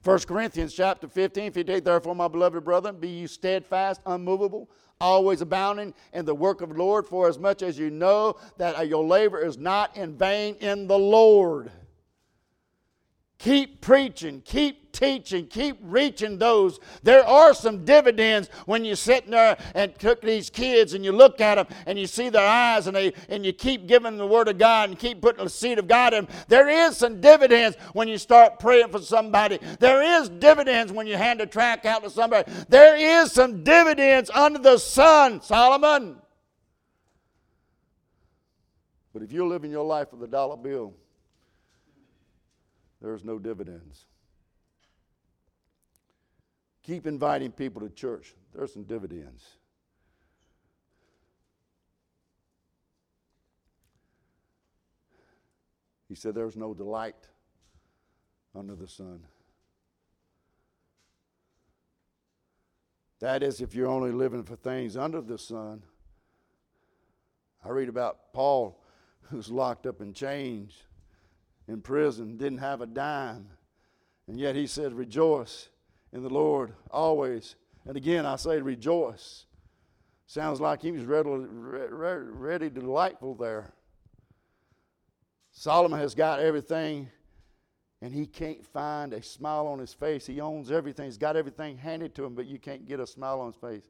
1 0.03 0.19
Corinthians 0.19 0.73
chapter 0.73 1.09
15, 1.09 1.51
58, 1.51 1.83
therefore, 1.83 2.15
my 2.15 2.29
beloved 2.29 2.63
brethren, 2.63 2.97
be 2.97 3.09
you 3.09 3.27
steadfast, 3.27 3.99
unmovable, 4.05 4.69
always 5.01 5.41
abounding 5.41 5.93
in 6.13 6.23
the 6.23 6.33
work 6.33 6.61
of 6.61 6.69
the 6.69 6.75
Lord, 6.75 7.05
for 7.05 7.27
as 7.27 7.37
much 7.37 7.61
as 7.61 7.77
you 7.77 7.89
know 7.89 8.37
that 8.57 8.87
your 8.87 9.03
labor 9.03 9.39
is 9.39 9.57
not 9.57 9.95
in 9.97 10.17
vain 10.17 10.55
in 10.61 10.87
the 10.87 10.97
Lord. 10.97 11.69
Keep 13.39 13.79
preaching, 13.79 14.41
keep 14.43 14.91
teaching, 14.91 15.47
keep 15.47 15.77
reaching 15.81 16.37
those. 16.37 16.77
There 17.03 17.25
are 17.25 17.53
some 17.53 17.85
dividends 17.85 18.49
when 18.65 18.83
you're 18.83 18.97
sitting 18.97 19.31
there 19.31 19.57
and 19.73 19.97
cook 19.97 20.21
these 20.21 20.49
kids 20.49 20.93
and 20.93 21.05
you 21.05 21.13
look 21.13 21.39
at 21.39 21.55
them 21.55 21.67
and 21.85 21.97
you 21.97 22.05
see 22.05 22.27
their 22.27 22.45
eyes 22.45 22.87
and, 22.87 22.97
they, 22.97 23.13
and 23.29 23.45
you 23.45 23.53
keep 23.53 23.87
giving 23.87 24.17
the 24.17 24.27
Word 24.27 24.49
of 24.49 24.57
God 24.57 24.89
and 24.89 24.99
keep 24.99 25.21
putting 25.21 25.41
the 25.41 25.49
seed 25.49 25.79
of 25.79 25.87
God 25.87 26.13
in 26.13 26.25
them. 26.25 26.35
There 26.49 26.67
is 26.67 26.97
some 26.97 27.21
dividends 27.21 27.77
when 27.93 28.09
you 28.09 28.17
start 28.17 28.59
praying 28.59 28.89
for 28.89 28.99
somebody. 28.99 29.57
There 29.79 30.21
is 30.21 30.27
dividends 30.27 30.91
when 30.91 31.07
you 31.07 31.15
hand 31.15 31.39
a 31.39 31.45
track 31.45 31.85
out 31.85 32.03
to 32.03 32.09
somebody. 32.09 32.51
There 32.67 32.97
is 32.97 33.31
some 33.31 33.63
dividends 33.63 34.29
under 34.31 34.59
the 34.59 34.77
sun, 34.77 35.41
Solomon. 35.41 36.17
But 39.13 39.23
if 39.23 39.31
you're 39.31 39.47
living 39.47 39.71
your 39.71 39.85
life 39.85 40.11
with 40.11 40.23
a 40.23 40.27
dollar 40.27 40.57
bill, 40.57 40.93
there's 43.01 43.23
no 43.23 43.39
dividends. 43.39 44.05
Keep 46.83 47.07
inviting 47.07 47.51
people 47.51 47.81
to 47.81 47.89
church. 47.89 48.35
There's 48.53 48.73
some 48.73 48.83
dividends. 48.83 49.45
He 56.07 56.15
said, 56.15 56.33
There's 56.33 56.57
no 56.57 56.73
delight 56.73 57.27
under 58.55 58.75
the 58.75 58.87
sun. 58.87 59.25
That 63.19 63.43
is, 63.43 63.61
if 63.61 63.75
you're 63.75 63.87
only 63.87 64.11
living 64.11 64.43
for 64.43 64.55
things 64.55 64.97
under 64.97 65.21
the 65.21 65.37
sun. 65.37 65.83
I 67.63 67.69
read 67.69 67.89
about 67.89 68.33
Paul, 68.33 68.81
who's 69.23 69.51
locked 69.51 69.85
up 69.85 70.01
in 70.01 70.13
chains 70.13 70.83
in 71.69 71.81
prison, 71.81 72.35
didn't 72.35 72.57
have 72.57 72.81
a 72.81 72.87
dime. 72.87 73.47
And 74.27 74.39
yet 74.39 74.55
he 74.55 74.67
said, 74.67 74.93
Rejoice 74.93 75.69
in 76.11 76.23
the 76.23 76.29
Lord 76.29 76.73
always. 76.89 77.55
And 77.85 77.95
again, 77.95 78.25
I 78.25 78.35
say, 78.35 78.59
Rejoice. 78.59 79.45
Sounds 80.25 80.59
like 80.59 80.81
he 80.81 80.91
was 80.91 81.05
ready, 81.05 81.29
ready, 81.29 82.69
delightful 82.69 83.35
there. 83.35 83.73
Solomon 85.51 85.99
has 85.99 86.13
got 86.13 86.39
everything, 86.39 87.09
and 88.01 88.13
he 88.13 88.25
can't 88.25 88.63
find 88.65 89.13
a 89.13 89.21
smile 89.21 89.65
on 89.67 89.79
his 89.79 89.93
face. 89.93 90.25
He 90.25 90.39
owns 90.39 90.71
everything, 90.71 91.05
he's 91.05 91.17
got 91.17 91.35
everything 91.35 91.77
handed 91.77 92.13
to 92.15 92.25
him, 92.25 92.35
but 92.35 92.45
you 92.45 92.59
can't 92.59 92.87
get 92.87 92.99
a 92.99 93.07
smile 93.07 93.41
on 93.41 93.51
his 93.51 93.55
face. 93.55 93.89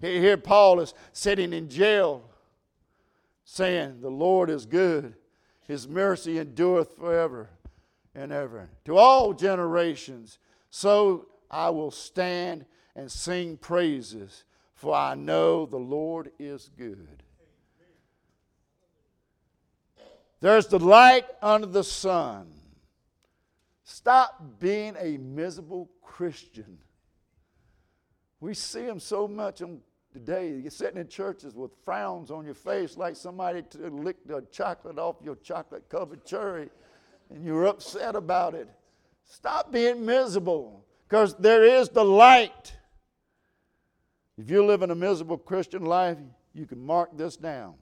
Here, 0.00 0.36
Paul 0.36 0.80
is 0.80 0.92
sitting 1.12 1.52
in 1.52 1.68
jail 1.68 2.28
saying, 3.44 4.00
The 4.00 4.10
Lord 4.10 4.50
is 4.50 4.66
good, 4.66 5.14
his 5.66 5.88
mercy 5.88 6.38
endureth 6.38 6.96
forever 6.96 7.50
and 8.14 8.32
ever. 8.32 8.68
To 8.84 8.96
all 8.96 9.32
generations, 9.32 10.38
so 10.70 11.26
I 11.50 11.70
will 11.70 11.90
stand 11.90 12.64
and 12.94 13.10
sing 13.10 13.56
praises, 13.56 14.44
for 14.74 14.94
I 14.94 15.14
know 15.14 15.66
the 15.66 15.76
Lord 15.76 16.30
is 16.38 16.70
good. 16.76 17.22
There's 20.40 20.66
the 20.66 20.78
light 20.78 21.26
under 21.42 21.66
the 21.66 21.84
sun. 21.84 22.52
Stop 23.84 24.58
being 24.58 24.94
a 24.98 25.16
miserable 25.16 25.90
Christian. 26.02 26.78
We 28.40 28.54
see 28.54 28.84
them 28.84 29.00
so 29.00 29.26
much 29.26 29.62
today. 30.16 30.48
You're 30.48 30.70
sitting 30.70 30.98
in 30.98 31.08
churches 31.08 31.54
with 31.54 31.70
frowns 31.84 32.30
on 32.30 32.46
your 32.46 32.54
face 32.54 32.96
like 32.96 33.16
somebody 33.16 33.62
licked 33.78 34.26
the 34.26 34.44
chocolate 34.50 34.98
off 34.98 35.16
your 35.22 35.36
chocolate 35.36 35.88
covered 35.90 36.24
cherry 36.24 36.70
and 37.30 37.44
you're 37.44 37.66
upset 37.66 38.16
about 38.16 38.54
it. 38.54 38.68
Stop 39.24 39.70
being 39.70 40.06
miserable 40.06 40.84
because 41.06 41.34
there 41.34 41.64
is 41.64 41.90
the 41.90 42.04
light. 42.04 42.74
If 44.38 44.50
you 44.50 44.64
live 44.64 44.82
in 44.82 44.90
a 44.90 44.94
miserable 44.94 45.36
Christian 45.36 45.84
life, 45.84 46.16
you 46.54 46.66
can 46.66 46.80
mark 46.80 47.16
this 47.16 47.36
down. 47.36 47.74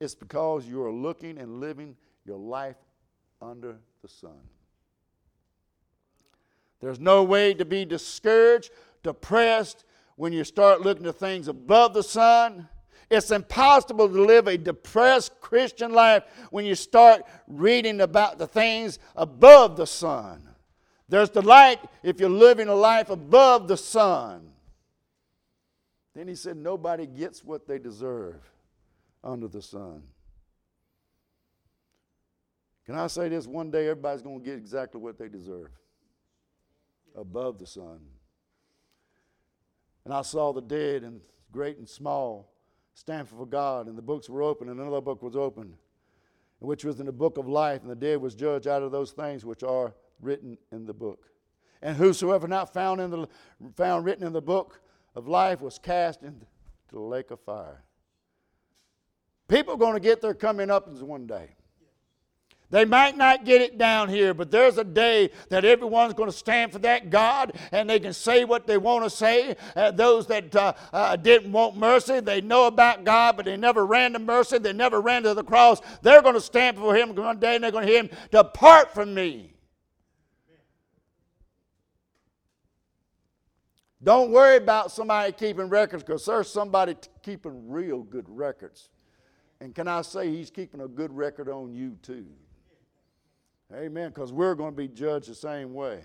It's 0.00 0.14
because 0.14 0.66
you 0.66 0.82
are 0.82 0.92
looking 0.92 1.38
and 1.38 1.58
living 1.58 1.96
your 2.26 2.38
life 2.38 2.76
under 3.40 3.76
the 4.02 4.08
sun. 4.08 4.40
There's 6.80 7.00
no 7.00 7.24
way 7.24 7.54
to 7.54 7.64
be 7.64 7.86
discouraged, 7.86 8.70
depressed 9.02 9.84
when 10.18 10.32
you 10.32 10.42
start 10.42 10.80
looking 10.80 11.06
at 11.06 11.14
things 11.14 11.46
above 11.46 11.94
the 11.94 12.02
sun. 12.02 12.68
It's 13.08 13.30
impossible 13.30 14.08
to 14.08 14.22
live 14.22 14.48
a 14.48 14.58
depressed 14.58 15.40
Christian 15.40 15.92
life 15.92 16.24
when 16.50 16.66
you 16.66 16.74
start 16.74 17.22
reading 17.46 18.00
about 18.00 18.36
the 18.36 18.46
things 18.46 18.98
above 19.14 19.76
the 19.76 19.86
sun. 19.86 20.42
There's 21.08 21.30
the 21.30 21.40
light 21.40 21.78
if 22.02 22.18
you're 22.18 22.28
living 22.28 22.66
a 22.66 22.74
life 22.74 23.10
above 23.10 23.68
the 23.68 23.76
sun. 23.76 24.50
Then 26.14 26.26
he 26.26 26.34
said, 26.34 26.56
Nobody 26.56 27.06
gets 27.06 27.44
what 27.44 27.68
they 27.68 27.78
deserve 27.78 28.42
under 29.22 29.46
the 29.46 29.62
sun. 29.62 30.02
Can 32.84 32.96
I 32.96 33.06
say 33.06 33.28
this? 33.28 33.46
One 33.46 33.70
day 33.70 33.88
everybody's 33.88 34.22
going 34.22 34.40
to 34.40 34.44
get 34.44 34.58
exactly 34.58 35.00
what 35.00 35.16
they 35.16 35.28
deserve 35.28 35.70
above 37.14 37.58
the 37.58 37.66
sun. 37.66 38.00
And 40.04 40.14
I 40.14 40.22
saw 40.22 40.52
the 40.52 40.62
dead 40.62 41.02
and 41.02 41.20
great 41.52 41.78
and 41.78 41.88
small 41.88 42.52
stand 42.94 43.28
for 43.28 43.46
God, 43.46 43.86
and 43.86 43.96
the 43.96 44.02
books 44.02 44.28
were 44.28 44.42
open, 44.42 44.68
and 44.68 44.80
another 44.80 45.00
book 45.00 45.22
was 45.22 45.36
opened, 45.36 45.74
which 46.58 46.84
was 46.84 46.98
in 46.98 47.06
the 47.06 47.12
book 47.12 47.38
of 47.38 47.48
life, 47.48 47.82
and 47.82 47.90
the 47.90 47.96
dead 47.96 48.20
was 48.20 48.34
judged 48.34 48.66
out 48.66 48.82
of 48.82 48.90
those 48.90 49.12
things 49.12 49.44
which 49.44 49.62
are 49.62 49.94
written 50.20 50.58
in 50.72 50.84
the 50.84 50.94
book. 50.94 51.26
And 51.80 51.96
whosoever 51.96 52.48
not 52.48 52.72
found 52.74 53.00
in 53.00 53.10
the 53.10 53.28
found 53.76 54.04
written 54.04 54.26
in 54.26 54.32
the 54.32 54.42
book 54.42 54.80
of 55.14 55.28
life 55.28 55.60
was 55.60 55.78
cast 55.78 56.22
into 56.22 56.44
the 56.90 56.98
lake 56.98 57.30
of 57.30 57.40
fire. 57.40 57.84
People 59.46 59.74
are 59.74 59.78
going 59.78 59.94
to 59.94 60.00
get 60.00 60.20
their 60.20 60.34
coming 60.34 60.70
up 60.70 60.88
one 60.88 61.26
day. 61.26 61.50
They 62.70 62.84
might 62.84 63.16
not 63.16 63.46
get 63.46 63.62
it 63.62 63.78
down 63.78 64.10
here, 64.10 64.34
but 64.34 64.50
there's 64.50 64.76
a 64.76 64.84
day 64.84 65.30
that 65.48 65.64
everyone's 65.64 66.12
going 66.12 66.30
to 66.30 66.36
stand 66.36 66.70
for 66.70 66.78
that 66.80 67.08
God 67.08 67.52
and 67.72 67.88
they 67.88 67.98
can 67.98 68.12
say 68.12 68.44
what 68.44 68.66
they 68.66 68.76
want 68.76 69.04
to 69.04 69.10
say. 69.10 69.56
Uh, 69.74 69.90
those 69.90 70.26
that 70.26 70.54
uh, 70.54 70.74
uh, 70.92 71.16
didn't 71.16 71.50
want 71.50 71.78
mercy, 71.78 72.20
they 72.20 72.42
know 72.42 72.66
about 72.66 73.04
God, 73.04 73.36
but 73.36 73.46
they 73.46 73.56
never 73.56 73.86
ran 73.86 74.12
to 74.12 74.18
mercy, 74.18 74.58
they 74.58 74.74
never 74.74 75.00
ran 75.00 75.22
to 75.22 75.32
the 75.32 75.42
cross. 75.42 75.80
They're 76.02 76.20
going 76.20 76.34
to 76.34 76.42
stand 76.42 76.76
for 76.76 76.94
Him 76.94 77.14
one 77.14 77.38
day 77.38 77.54
and 77.54 77.64
they're 77.64 77.70
going 77.70 77.86
to 77.86 77.90
hear 77.90 78.02
Him, 78.02 78.10
Depart 78.30 78.92
from 78.92 79.14
me. 79.14 79.54
Don't 84.02 84.30
worry 84.30 84.56
about 84.56 84.92
somebody 84.92 85.32
keeping 85.32 85.70
records 85.70 86.04
because 86.04 86.24
there's 86.24 86.50
somebody 86.50 86.94
t- 86.94 87.08
keeping 87.22 87.68
real 87.68 88.02
good 88.02 88.26
records. 88.28 88.90
And 89.60 89.74
can 89.74 89.88
I 89.88 90.02
say, 90.02 90.28
He's 90.28 90.50
keeping 90.50 90.82
a 90.82 90.86
good 90.86 91.12
record 91.12 91.48
on 91.48 91.72
you 91.72 91.96
too. 92.02 92.26
Amen. 93.74 94.10
Because 94.10 94.32
we're 94.32 94.54
going 94.54 94.72
to 94.72 94.76
be 94.76 94.88
judged 94.88 95.28
the 95.28 95.34
same 95.34 95.74
way. 95.74 96.00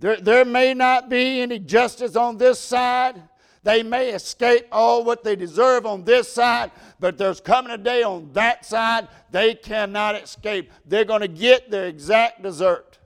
There, 0.00 0.16
there 0.16 0.44
may 0.44 0.74
not 0.74 1.08
be 1.08 1.40
any 1.40 1.58
justice 1.58 2.16
on 2.16 2.36
this 2.36 2.58
side. 2.58 3.22
They 3.64 3.84
may 3.84 4.10
escape 4.10 4.66
all 4.72 5.04
what 5.04 5.22
they 5.22 5.36
deserve 5.36 5.86
on 5.86 6.02
this 6.02 6.32
side, 6.32 6.72
but 6.98 7.16
there's 7.16 7.40
coming 7.40 7.70
a 7.70 7.78
day 7.78 8.02
on 8.02 8.32
that 8.32 8.66
side 8.66 9.06
they 9.30 9.54
cannot 9.54 10.16
escape. 10.16 10.72
They're 10.84 11.04
going 11.04 11.20
to 11.20 11.28
get 11.28 11.70
their 11.70 11.86
exact 11.86 12.42
desert. 12.42 12.98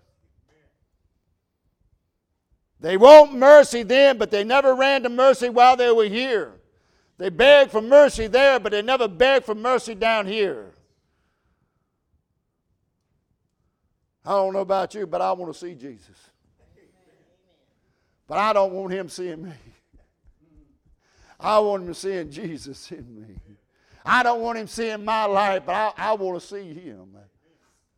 They 2.80 2.96
want 2.96 3.34
mercy 3.34 3.82
then, 3.82 4.16
but 4.16 4.30
they 4.30 4.44
never 4.44 4.74
ran 4.74 5.02
to 5.02 5.10
mercy 5.10 5.50
while 5.50 5.76
they 5.76 5.92
were 5.92 6.04
here. 6.04 6.52
They 7.18 7.28
begged 7.28 7.70
for 7.70 7.82
mercy 7.82 8.26
there, 8.26 8.58
but 8.58 8.72
they 8.72 8.82
never 8.82 9.08
begged 9.08 9.44
for 9.44 9.54
mercy 9.54 9.94
down 9.94 10.26
here. 10.26 10.72
I 14.26 14.30
don't 14.30 14.52
know 14.52 14.60
about 14.60 14.92
you, 14.94 15.06
but 15.06 15.20
I 15.20 15.30
want 15.32 15.52
to 15.52 15.58
see 15.58 15.74
Jesus. 15.74 16.30
But 18.26 18.38
I 18.38 18.52
don't 18.52 18.72
want 18.72 18.92
him 18.92 19.08
seeing 19.08 19.44
me. 19.44 19.52
I 21.38 21.60
want 21.60 21.84
him 21.84 21.94
seeing 21.94 22.30
Jesus 22.30 22.90
in 22.90 23.14
me. 23.14 23.36
I 24.04 24.24
don't 24.24 24.40
want 24.40 24.58
him 24.58 24.66
seeing 24.66 25.04
my 25.04 25.26
life, 25.26 25.62
but 25.64 25.74
I, 25.74 25.92
I 25.96 26.12
want 26.14 26.40
to 26.40 26.46
see 26.46 26.74
him. 26.74 27.16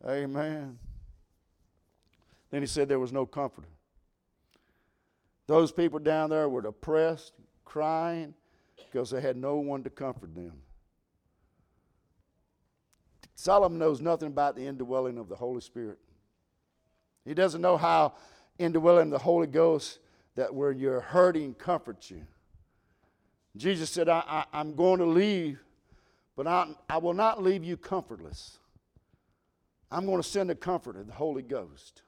Amen. 0.07 0.77
Then 2.51 2.61
he 2.61 2.67
said 2.67 2.87
there 2.87 2.99
was 2.99 3.13
no 3.13 3.25
comforter. 3.25 3.67
Those 5.47 5.71
people 5.71 5.97
down 5.97 6.29
there 6.29 6.47
were 6.47 6.61
depressed, 6.61 7.33
crying, 7.65 8.35
because 8.75 9.09
they 9.09 9.21
had 9.21 9.35
no 9.35 9.55
one 9.55 9.83
to 9.83 9.89
comfort 9.89 10.35
them. 10.35 10.53
Solomon 13.33 13.79
knows 13.79 13.99
nothing 13.99 14.27
about 14.27 14.55
the 14.55 14.67
indwelling 14.67 15.17
of 15.17 15.27
the 15.27 15.35
Holy 15.35 15.61
Spirit. 15.61 15.97
He 17.25 17.33
doesn't 17.33 17.61
know 17.61 17.77
how 17.77 18.13
indwelling 18.57 19.09
the 19.09 19.19
Holy 19.19 19.47
Ghost 19.47 19.99
that 20.35 20.53
where 20.53 20.71
you're 20.71 21.01
hurting 21.01 21.53
comforts 21.53 22.11
you. 22.11 22.25
Jesus 23.57 23.89
said, 23.89 24.07
I, 24.07 24.45
am 24.53 24.75
going 24.75 24.99
to 24.99 25.05
leave, 25.05 25.59
but 26.35 26.47
I, 26.47 26.67
I 26.89 26.97
will 26.97 27.13
not 27.13 27.43
leave 27.43 27.63
you 27.63 27.77
comfortless. 27.77 28.57
I'm 29.91 30.05
going 30.05 30.21
to 30.21 30.27
send 30.27 30.51
a 30.51 30.55
comforter, 30.55 31.03
the 31.03 31.13
Holy 31.13 31.41
Ghost. 31.41 32.03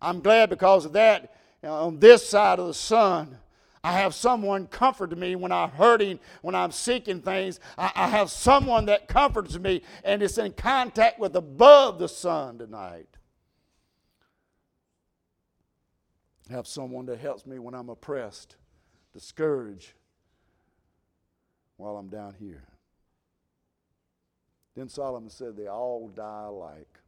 I'm 0.00 0.20
glad 0.20 0.50
because 0.50 0.84
of 0.84 0.92
that. 0.94 1.34
On 1.62 1.98
this 1.98 2.28
side 2.28 2.58
of 2.58 2.66
the 2.66 2.74
sun, 2.74 3.38
I 3.84 3.92
have 3.92 4.14
someone 4.14 4.66
comfort 4.66 5.16
me 5.16 5.36
when 5.36 5.52
I'm 5.52 5.70
hurting, 5.70 6.18
when 6.40 6.54
I'm 6.54 6.72
seeking 6.72 7.20
things. 7.20 7.60
I, 7.76 7.92
I 7.94 8.08
have 8.08 8.30
someone 8.30 8.86
that 8.86 9.06
comforts 9.06 9.58
me, 9.58 9.82
and 10.02 10.22
it's 10.22 10.38
in 10.38 10.52
contact 10.52 11.20
with 11.20 11.36
above 11.36 11.98
the 11.98 12.08
sun 12.08 12.58
tonight. 12.58 13.08
Have 16.52 16.66
someone 16.66 17.06
that 17.06 17.18
helps 17.18 17.46
me 17.46 17.58
when 17.58 17.74
I'm 17.74 17.88
oppressed, 17.88 18.56
discouraged, 19.12 19.92
while 21.76 21.96
I'm 21.96 22.08
down 22.08 22.34
here. 22.38 22.68
Then 24.76 24.88
Solomon 24.88 25.30
said, 25.30 25.56
They 25.56 25.66
all 25.66 26.08
die 26.08 26.44
alike. 26.46 26.98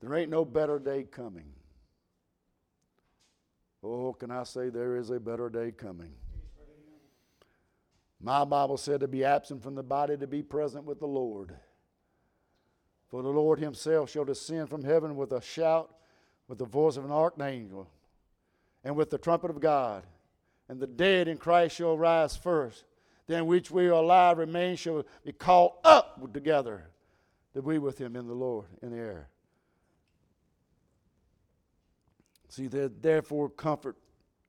There 0.00 0.14
ain't 0.14 0.30
no 0.30 0.44
better 0.44 0.78
day 0.78 1.04
coming. 1.04 1.52
Oh, 3.84 4.12
can 4.12 4.30
I 4.30 4.44
say 4.44 4.68
there 4.68 4.96
is 4.96 5.10
a 5.10 5.20
better 5.20 5.48
day 5.48 5.72
coming? 5.72 6.12
My 8.20 8.44
Bible 8.44 8.76
said 8.76 9.00
to 9.00 9.08
be 9.08 9.24
absent 9.24 9.62
from 9.62 9.74
the 9.74 9.82
body, 9.82 10.16
to 10.16 10.26
be 10.26 10.42
present 10.42 10.84
with 10.84 11.00
the 11.00 11.06
Lord. 11.06 11.54
For 13.08 13.22
the 13.22 13.28
Lord 13.28 13.58
Himself 13.58 14.10
shall 14.10 14.24
descend 14.24 14.68
from 14.68 14.84
heaven 14.84 15.16
with 15.16 15.32
a 15.32 15.42
shout 15.42 15.92
with 16.52 16.58
the 16.58 16.66
voice 16.66 16.98
of 16.98 17.04
an 17.06 17.10
archangel 17.10 17.88
and 18.84 18.94
with 18.94 19.08
the 19.08 19.16
trumpet 19.16 19.50
of 19.50 19.58
God. 19.58 20.02
And 20.68 20.78
the 20.78 20.86
dead 20.86 21.26
in 21.26 21.38
Christ 21.38 21.76
shall 21.76 21.96
rise 21.96 22.36
first. 22.36 22.84
Then 23.26 23.46
which 23.46 23.70
we 23.70 23.86
are 23.86 23.92
alive 23.92 24.36
remain 24.36 24.76
shall 24.76 25.06
be 25.24 25.32
caught 25.32 25.78
up 25.82 26.30
together 26.34 26.90
to 27.54 27.62
be 27.62 27.78
with 27.78 27.96
him 27.96 28.16
in 28.16 28.26
the 28.26 28.34
Lord 28.34 28.66
in 28.82 28.90
the 28.90 28.98
air. 28.98 29.28
See, 32.50 32.66
therefore 32.66 33.48
comfort 33.48 33.96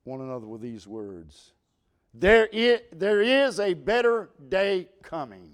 one 0.03 0.19
another 0.19 0.45
with 0.45 0.59
these 0.59 0.85
words. 0.85 1.53
There 2.13 2.47
is, 2.47 2.81
there 2.91 3.21
is 3.21 3.61
a 3.61 3.75
better 3.75 4.29
day 4.49 4.89
coming. 5.03 5.51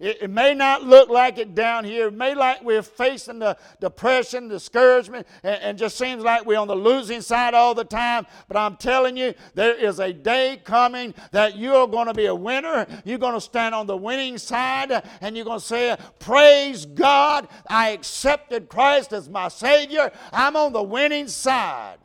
It, 0.00 0.22
it, 0.22 0.30
may 0.30 0.54
not 0.54 0.82
look 0.82 1.08
like 1.08 1.38
it 1.38 1.54
down 1.54 1.84
here. 1.84 2.08
It 2.08 2.14
may 2.14 2.34
like 2.34 2.62
we're 2.62 2.82
facing 2.82 3.38
the 3.38 3.56
depression, 3.80 4.48
discouragement, 4.48 5.26
and, 5.42 5.62
and 5.62 5.78
just 5.78 5.96
seems 5.96 6.24
like 6.24 6.44
we're 6.44 6.58
on 6.58 6.66
the 6.66 6.74
losing 6.74 7.20
side 7.20 7.54
all 7.54 7.74
the 7.74 7.84
time. 7.84 8.26
But 8.48 8.56
I'm 8.56 8.76
telling 8.76 9.16
you, 9.16 9.34
there 9.54 9.74
is 9.74 10.00
a 10.00 10.12
day 10.12 10.60
coming 10.64 11.14
that 11.30 11.56
you're 11.56 11.86
going 11.86 12.08
to 12.08 12.14
be 12.14 12.26
a 12.26 12.34
winner. 12.34 12.86
You're 13.04 13.18
going 13.18 13.34
to 13.34 13.40
stand 13.40 13.74
on 13.74 13.86
the 13.86 13.96
winning 13.96 14.36
side, 14.36 15.02
and 15.20 15.36
you're 15.36 15.44
going 15.44 15.60
to 15.60 15.64
say, 15.64 15.96
Praise 16.18 16.86
God, 16.86 17.48
I 17.68 17.90
accepted 17.90 18.68
Christ 18.68 19.12
as 19.12 19.28
my 19.28 19.48
Savior. 19.48 20.10
I'm 20.32 20.56
on 20.56 20.72
the 20.72 20.82
winning 20.82 21.28
side. 21.28 21.98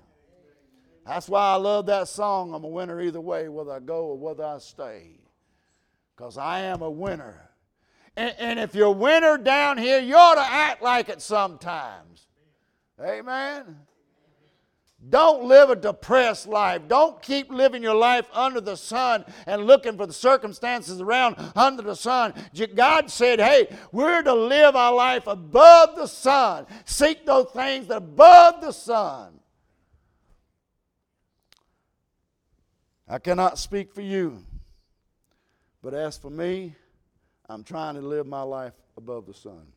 That's 1.06 1.28
why 1.28 1.54
I 1.54 1.56
love 1.56 1.88
that 1.88 2.08
song. 2.08 2.54
I'm 2.54 2.64
a 2.64 2.68
winner 2.68 3.02
either 3.02 3.20
way, 3.20 3.50
whether 3.50 3.72
I 3.72 3.80
go 3.80 4.06
or 4.06 4.18
whether 4.18 4.44
I 4.46 4.60
stay. 4.60 5.20
Because 6.16 6.38
I 6.38 6.60
am 6.60 6.84
a 6.84 6.90
winner. 6.90 7.49
And, 8.16 8.36
and 8.38 8.60
if 8.60 8.76
you're 8.76 8.88
a 8.88 8.92
winner 8.92 9.38
down 9.38 9.78
here, 9.78 10.00
you 10.00 10.16
ought 10.16 10.36
to 10.36 10.42
act 10.42 10.82
like 10.82 11.10
it 11.10 11.22
sometimes. 11.22 12.28
Amen. 13.02 13.78
Don't 15.08 15.46
live 15.46 15.70
a 15.70 15.78
depressed 15.78 16.46
life. 16.46 16.82
Don't 16.90 17.22
keep 17.22 17.50
living 17.50 17.82
your 17.82 17.96
life 17.96 18.26
under 18.34 18.60
the 18.60 18.76
sun 18.76 19.24
and 19.46 19.66
looking 19.66 19.96
for 19.96 20.06
the 20.06 20.12
circumstances 20.14 21.00
around 21.00 21.38
under 21.56 21.82
the 21.82 21.96
sun. 21.96 22.34
God 22.76 23.10
said, 23.10 23.40
hey, 23.40 23.74
we're 23.94 24.22
to 24.22 24.34
live 24.34 24.76
our 24.76 24.94
life 24.94 25.26
above 25.26 25.96
the 25.96 26.08
sun. 26.08 26.66
Seek 26.84 27.26
those 27.26 27.50
things 27.52 27.88
that 27.88 27.98
above 27.98 28.60
the 28.60 28.74
sun. 28.74 29.40
I 33.08 33.20
cannot 33.20 33.58
speak 33.58 33.94
for 33.94 34.02
you, 34.02 34.44
but 35.82 35.94
as 35.94 36.18
for 36.18 36.30
me, 36.30 36.76
I'm 37.50 37.64
trying 37.64 37.96
to 37.96 38.02
live 38.02 38.28
my 38.28 38.44
life 38.44 38.74
above 38.96 39.26
the 39.26 39.34
sun. 39.34 39.74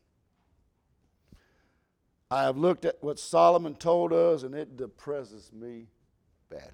I 2.29 2.43
have 2.43 2.55
looked 2.55 2.85
at 2.85 3.03
what 3.03 3.19
Solomon 3.19 3.75
told 3.75 4.13
us, 4.13 4.43
and 4.43 4.53
it 4.53 4.77
depresses 4.77 5.51
me 5.51 5.87
badly 6.49 6.69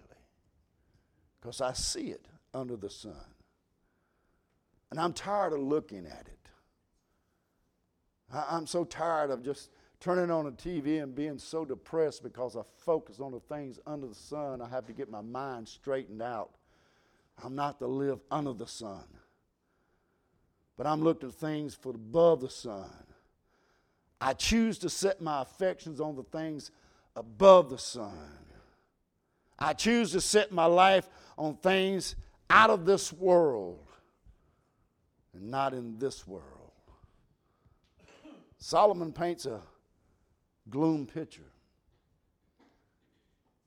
because 1.40 1.62
I 1.62 1.74
see 1.74 2.12
it 2.12 2.28
under 2.54 2.76
the 2.76 2.90
sun. 2.90 3.14
And 4.92 5.00
I'm 5.00 5.14
tired 5.14 5.54
of 5.54 5.60
looking 5.60 6.06
at 6.06 6.28
it. 6.28 6.38
I'm 8.34 8.68
so 8.68 8.84
tired 8.84 9.32
of 9.32 9.44
just 9.44 9.70
turning 10.00 10.30
on 10.30 10.46
the 10.46 10.52
TV 10.52 11.02
and 11.02 11.16
being 11.16 11.38
so 11.38 11.66
depressed 11.66 12.24
because 12.24 12.56
I 12.56 12.62
focus 12.78 13.20
on 13.20 13.32
the 13.32 13.40
things 13.40 13.80
under 13.88 14.08
the 14.08 14.16
sun. 14.16 14.62
I 14.62 14.68
have 14.68 14.86
to 14.88 14.94
get 14.94 15.10
my 15.10 15.22
mind 15.22 15.68
straightened 15.68 16.22
out. 16.22 16.52
I'm 17.44 17.56
not 17.56 17.80
to 17.80 17.88
live 17.88 18.20
under 18.30 18.54
the 18.54 18.68
sun 18.68 19.04
but 20.80 20.88
I'm 20.88 21.02
looking 21.02 21.28
at 21.28 21.36
things 21.36 21.76
for 21.76 21.90
above 21.90 22.40
the 22.40 22.50
sun. 22.50 22.90
I 24.22 24.32
choose 24.32 24.78
to 24.78 24.90
set 24.90 25.20
my 25.20 25.42
affections 25.42 26.00
on 26.00 26.16
the 26.16 26.24
things 26.24 26.72
above 27.18 27.70
the 27.70 27.78
sun. 27.78 28.14
I 29.60 29.74
choose 29.74 30.14
to 30.14 30.22
set 30.22 30.54
my 30.54 30.64
life 30.68 31.10
on 31.38 31.56
things 31.56 32.16
out 32.50 32.70
of 32.70 32.86
this 32.86 33.12
world 33.12 33.86
and 35.34 35.52
not 35.52 35.74
in 35.74 36.00
this 36.00 36.26
world. 36.26 36.46
Solomon 38.58 39.12
paints 39.12 39.46
a 39.46 39.60
gloom 40.70 41.06
picture, 41.06 41.52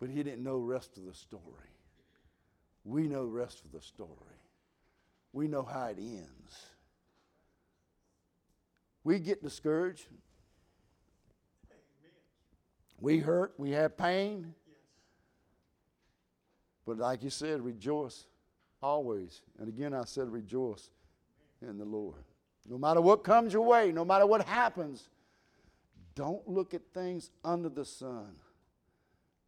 but 0.01 0.09
he 0.09 0.23
didn't 0.23 0.43
know 0.43 0.57
rest 0.57 0.97
of 0.97 1.05
the 1.05 1.13
story. 1.13 1.43
We 2.85 3.07
know 3.07 3.27
rest 3.27 3.67
of 3.67 3.71
the 3.71 3.83
story. 3.83 4.09
We 5.35 5.47
know 5.47 5.63
how 5.63 5.89
it 5.89 5.99
ends. 5.99 6.72
We 9.05 9.19
get 9.19 9.43
discouraged. 9.43 10.07
We 13.01 13.19
hurt. 13.19 13.55
We 13.59 13.71
have 13.73 13.97
pain. 13.97 14.55
But 16.87 16.99
like 16.99 17.23
you 17.23 17.31
said, 17.31 17.63
rejoice 17.63 18.27
always. 18.83 19.43
And 19.59 19.69
again, 19.69 19.95
I 19.95 20.05
said 20.05 20.29
rejoice 20.29 20.91
in 21.61 21.79
the 21.79 21.85
Lord. 21.85 22.23
No 22.69 22.79
matter 22.79 23.01
what 23.01 23.25
comes 23.25 23.53
your 23.53 23.63
way, 23.63 23.91
no 23.93 24.05
matter 24.05 24.27
what 24.27 24.47
happens, 24.47 25.09
don't 26.15 26.47
look 26.49 26.75
at 26.75 26.83
things 26.93 27.31
under 27.45 27.69
the 27.69 27.85
sun 27.85 28.37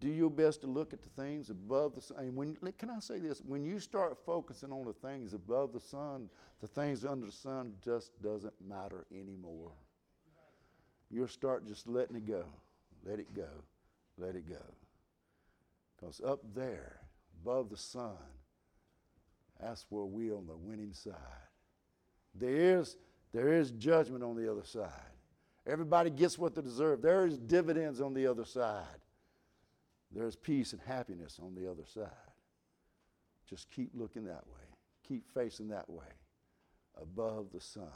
do 0.05 0.11
your 0.11 0.29
best 0.29 0.61
to 0.61 0.67
look 0.67 0.93
at 0.93 1.03
the 1.03 1.09
things 1.23 1.49
above 1.49 1.95
the 1.95 2.03
sun. 2.03 2.35
When, 2.35 2.59
can 2.77 2.91
I 2.91 2.99
say 2.99 3.19
this? 3.19 3.41
When 3.41 3.65
you 3.65 3.81
start 3.81 4.19
focusing 4.27 4.71
on 4.71 4.85
the 4.85 4.93
things 4.93 5.33
above 5.33 5.73
the 5.73 5.81
sun, 5.81 6.29
the 6.61 6.67
things 6.67 7.07
under 7.07 7.25
the 7.25 7.33
sun 7.33 7.73
just 7.83 8.11
doesn't 8.23 8.53
matter 8.69 9.07
anymore. 9.11 9.73
You'll 11.11 11.27
start 11.27 11.67
just 11.67 11.89
letting 11.89 12.17
it 12.17 12.27
go. 12.27 12.45
Let 13.03 13.19
it 13.19 13.33
go. 13.35 13.49
Let 14.19 14.37
it 14.37 14.47
go. 14.47 14.63
Because 15.97 16.21
up 16.21 16.41
there, 16.55 17.01
above 17.41 17.71
the 17.71 17.79
sun, 17.79 18.19
that's 19.59 19.87
where 19.89 20.05
we're 20.05 20.37
on 20.37 20.47
the 20.47 20.57
winning 20.57 20.93
side. 20.93 21.15
There 22.35 22.79
is, 22.79 22.99
there 23.33 23.55
is 23.55 23.71
judgment 23.71 24.23
on 24.23 24.37
the 24.37 24.53
other 24.53 24.65
side. 24.65 24.91
Everybody 25.67 26.11
gets 26.11 26.39
what 26.39 26.55
they 26.55 26.61
deserve. 26.61 27.01
There 27.01 27.27
is 27.27 27.39
dividends 27.39 28.03
on 28.03 28.13
the 28.13 28.27
other 28.27 28.45
side. 28.45 28.85
There's 30.15 30.37
peace 30.37 30.73
and 30.73 30.81
happiness 30.83 31.41
on 31.43 31.55
the 31.55 31.71
other 31.71 31.85
side. 31.93 32.09
Just 33.49 33.71
keep 33.71 33.91
looking 33.95 34.25
that 34.25 34.47
way, 34.47 34.63
keep 35.07 35.29
facing 35.33 35.69
that 35.69 35.89
way, 35.91 36.07
above 37.01 37.47
the 37.53 37.61
sun. 37.61 37.89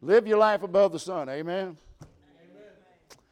Live 0.00 0.26
your 0.26 0.38
life 0.38 0.62
above 0.62 0.92
the 0.92 0.98
sun, 0.98 1.28
amen? 1.28 1.76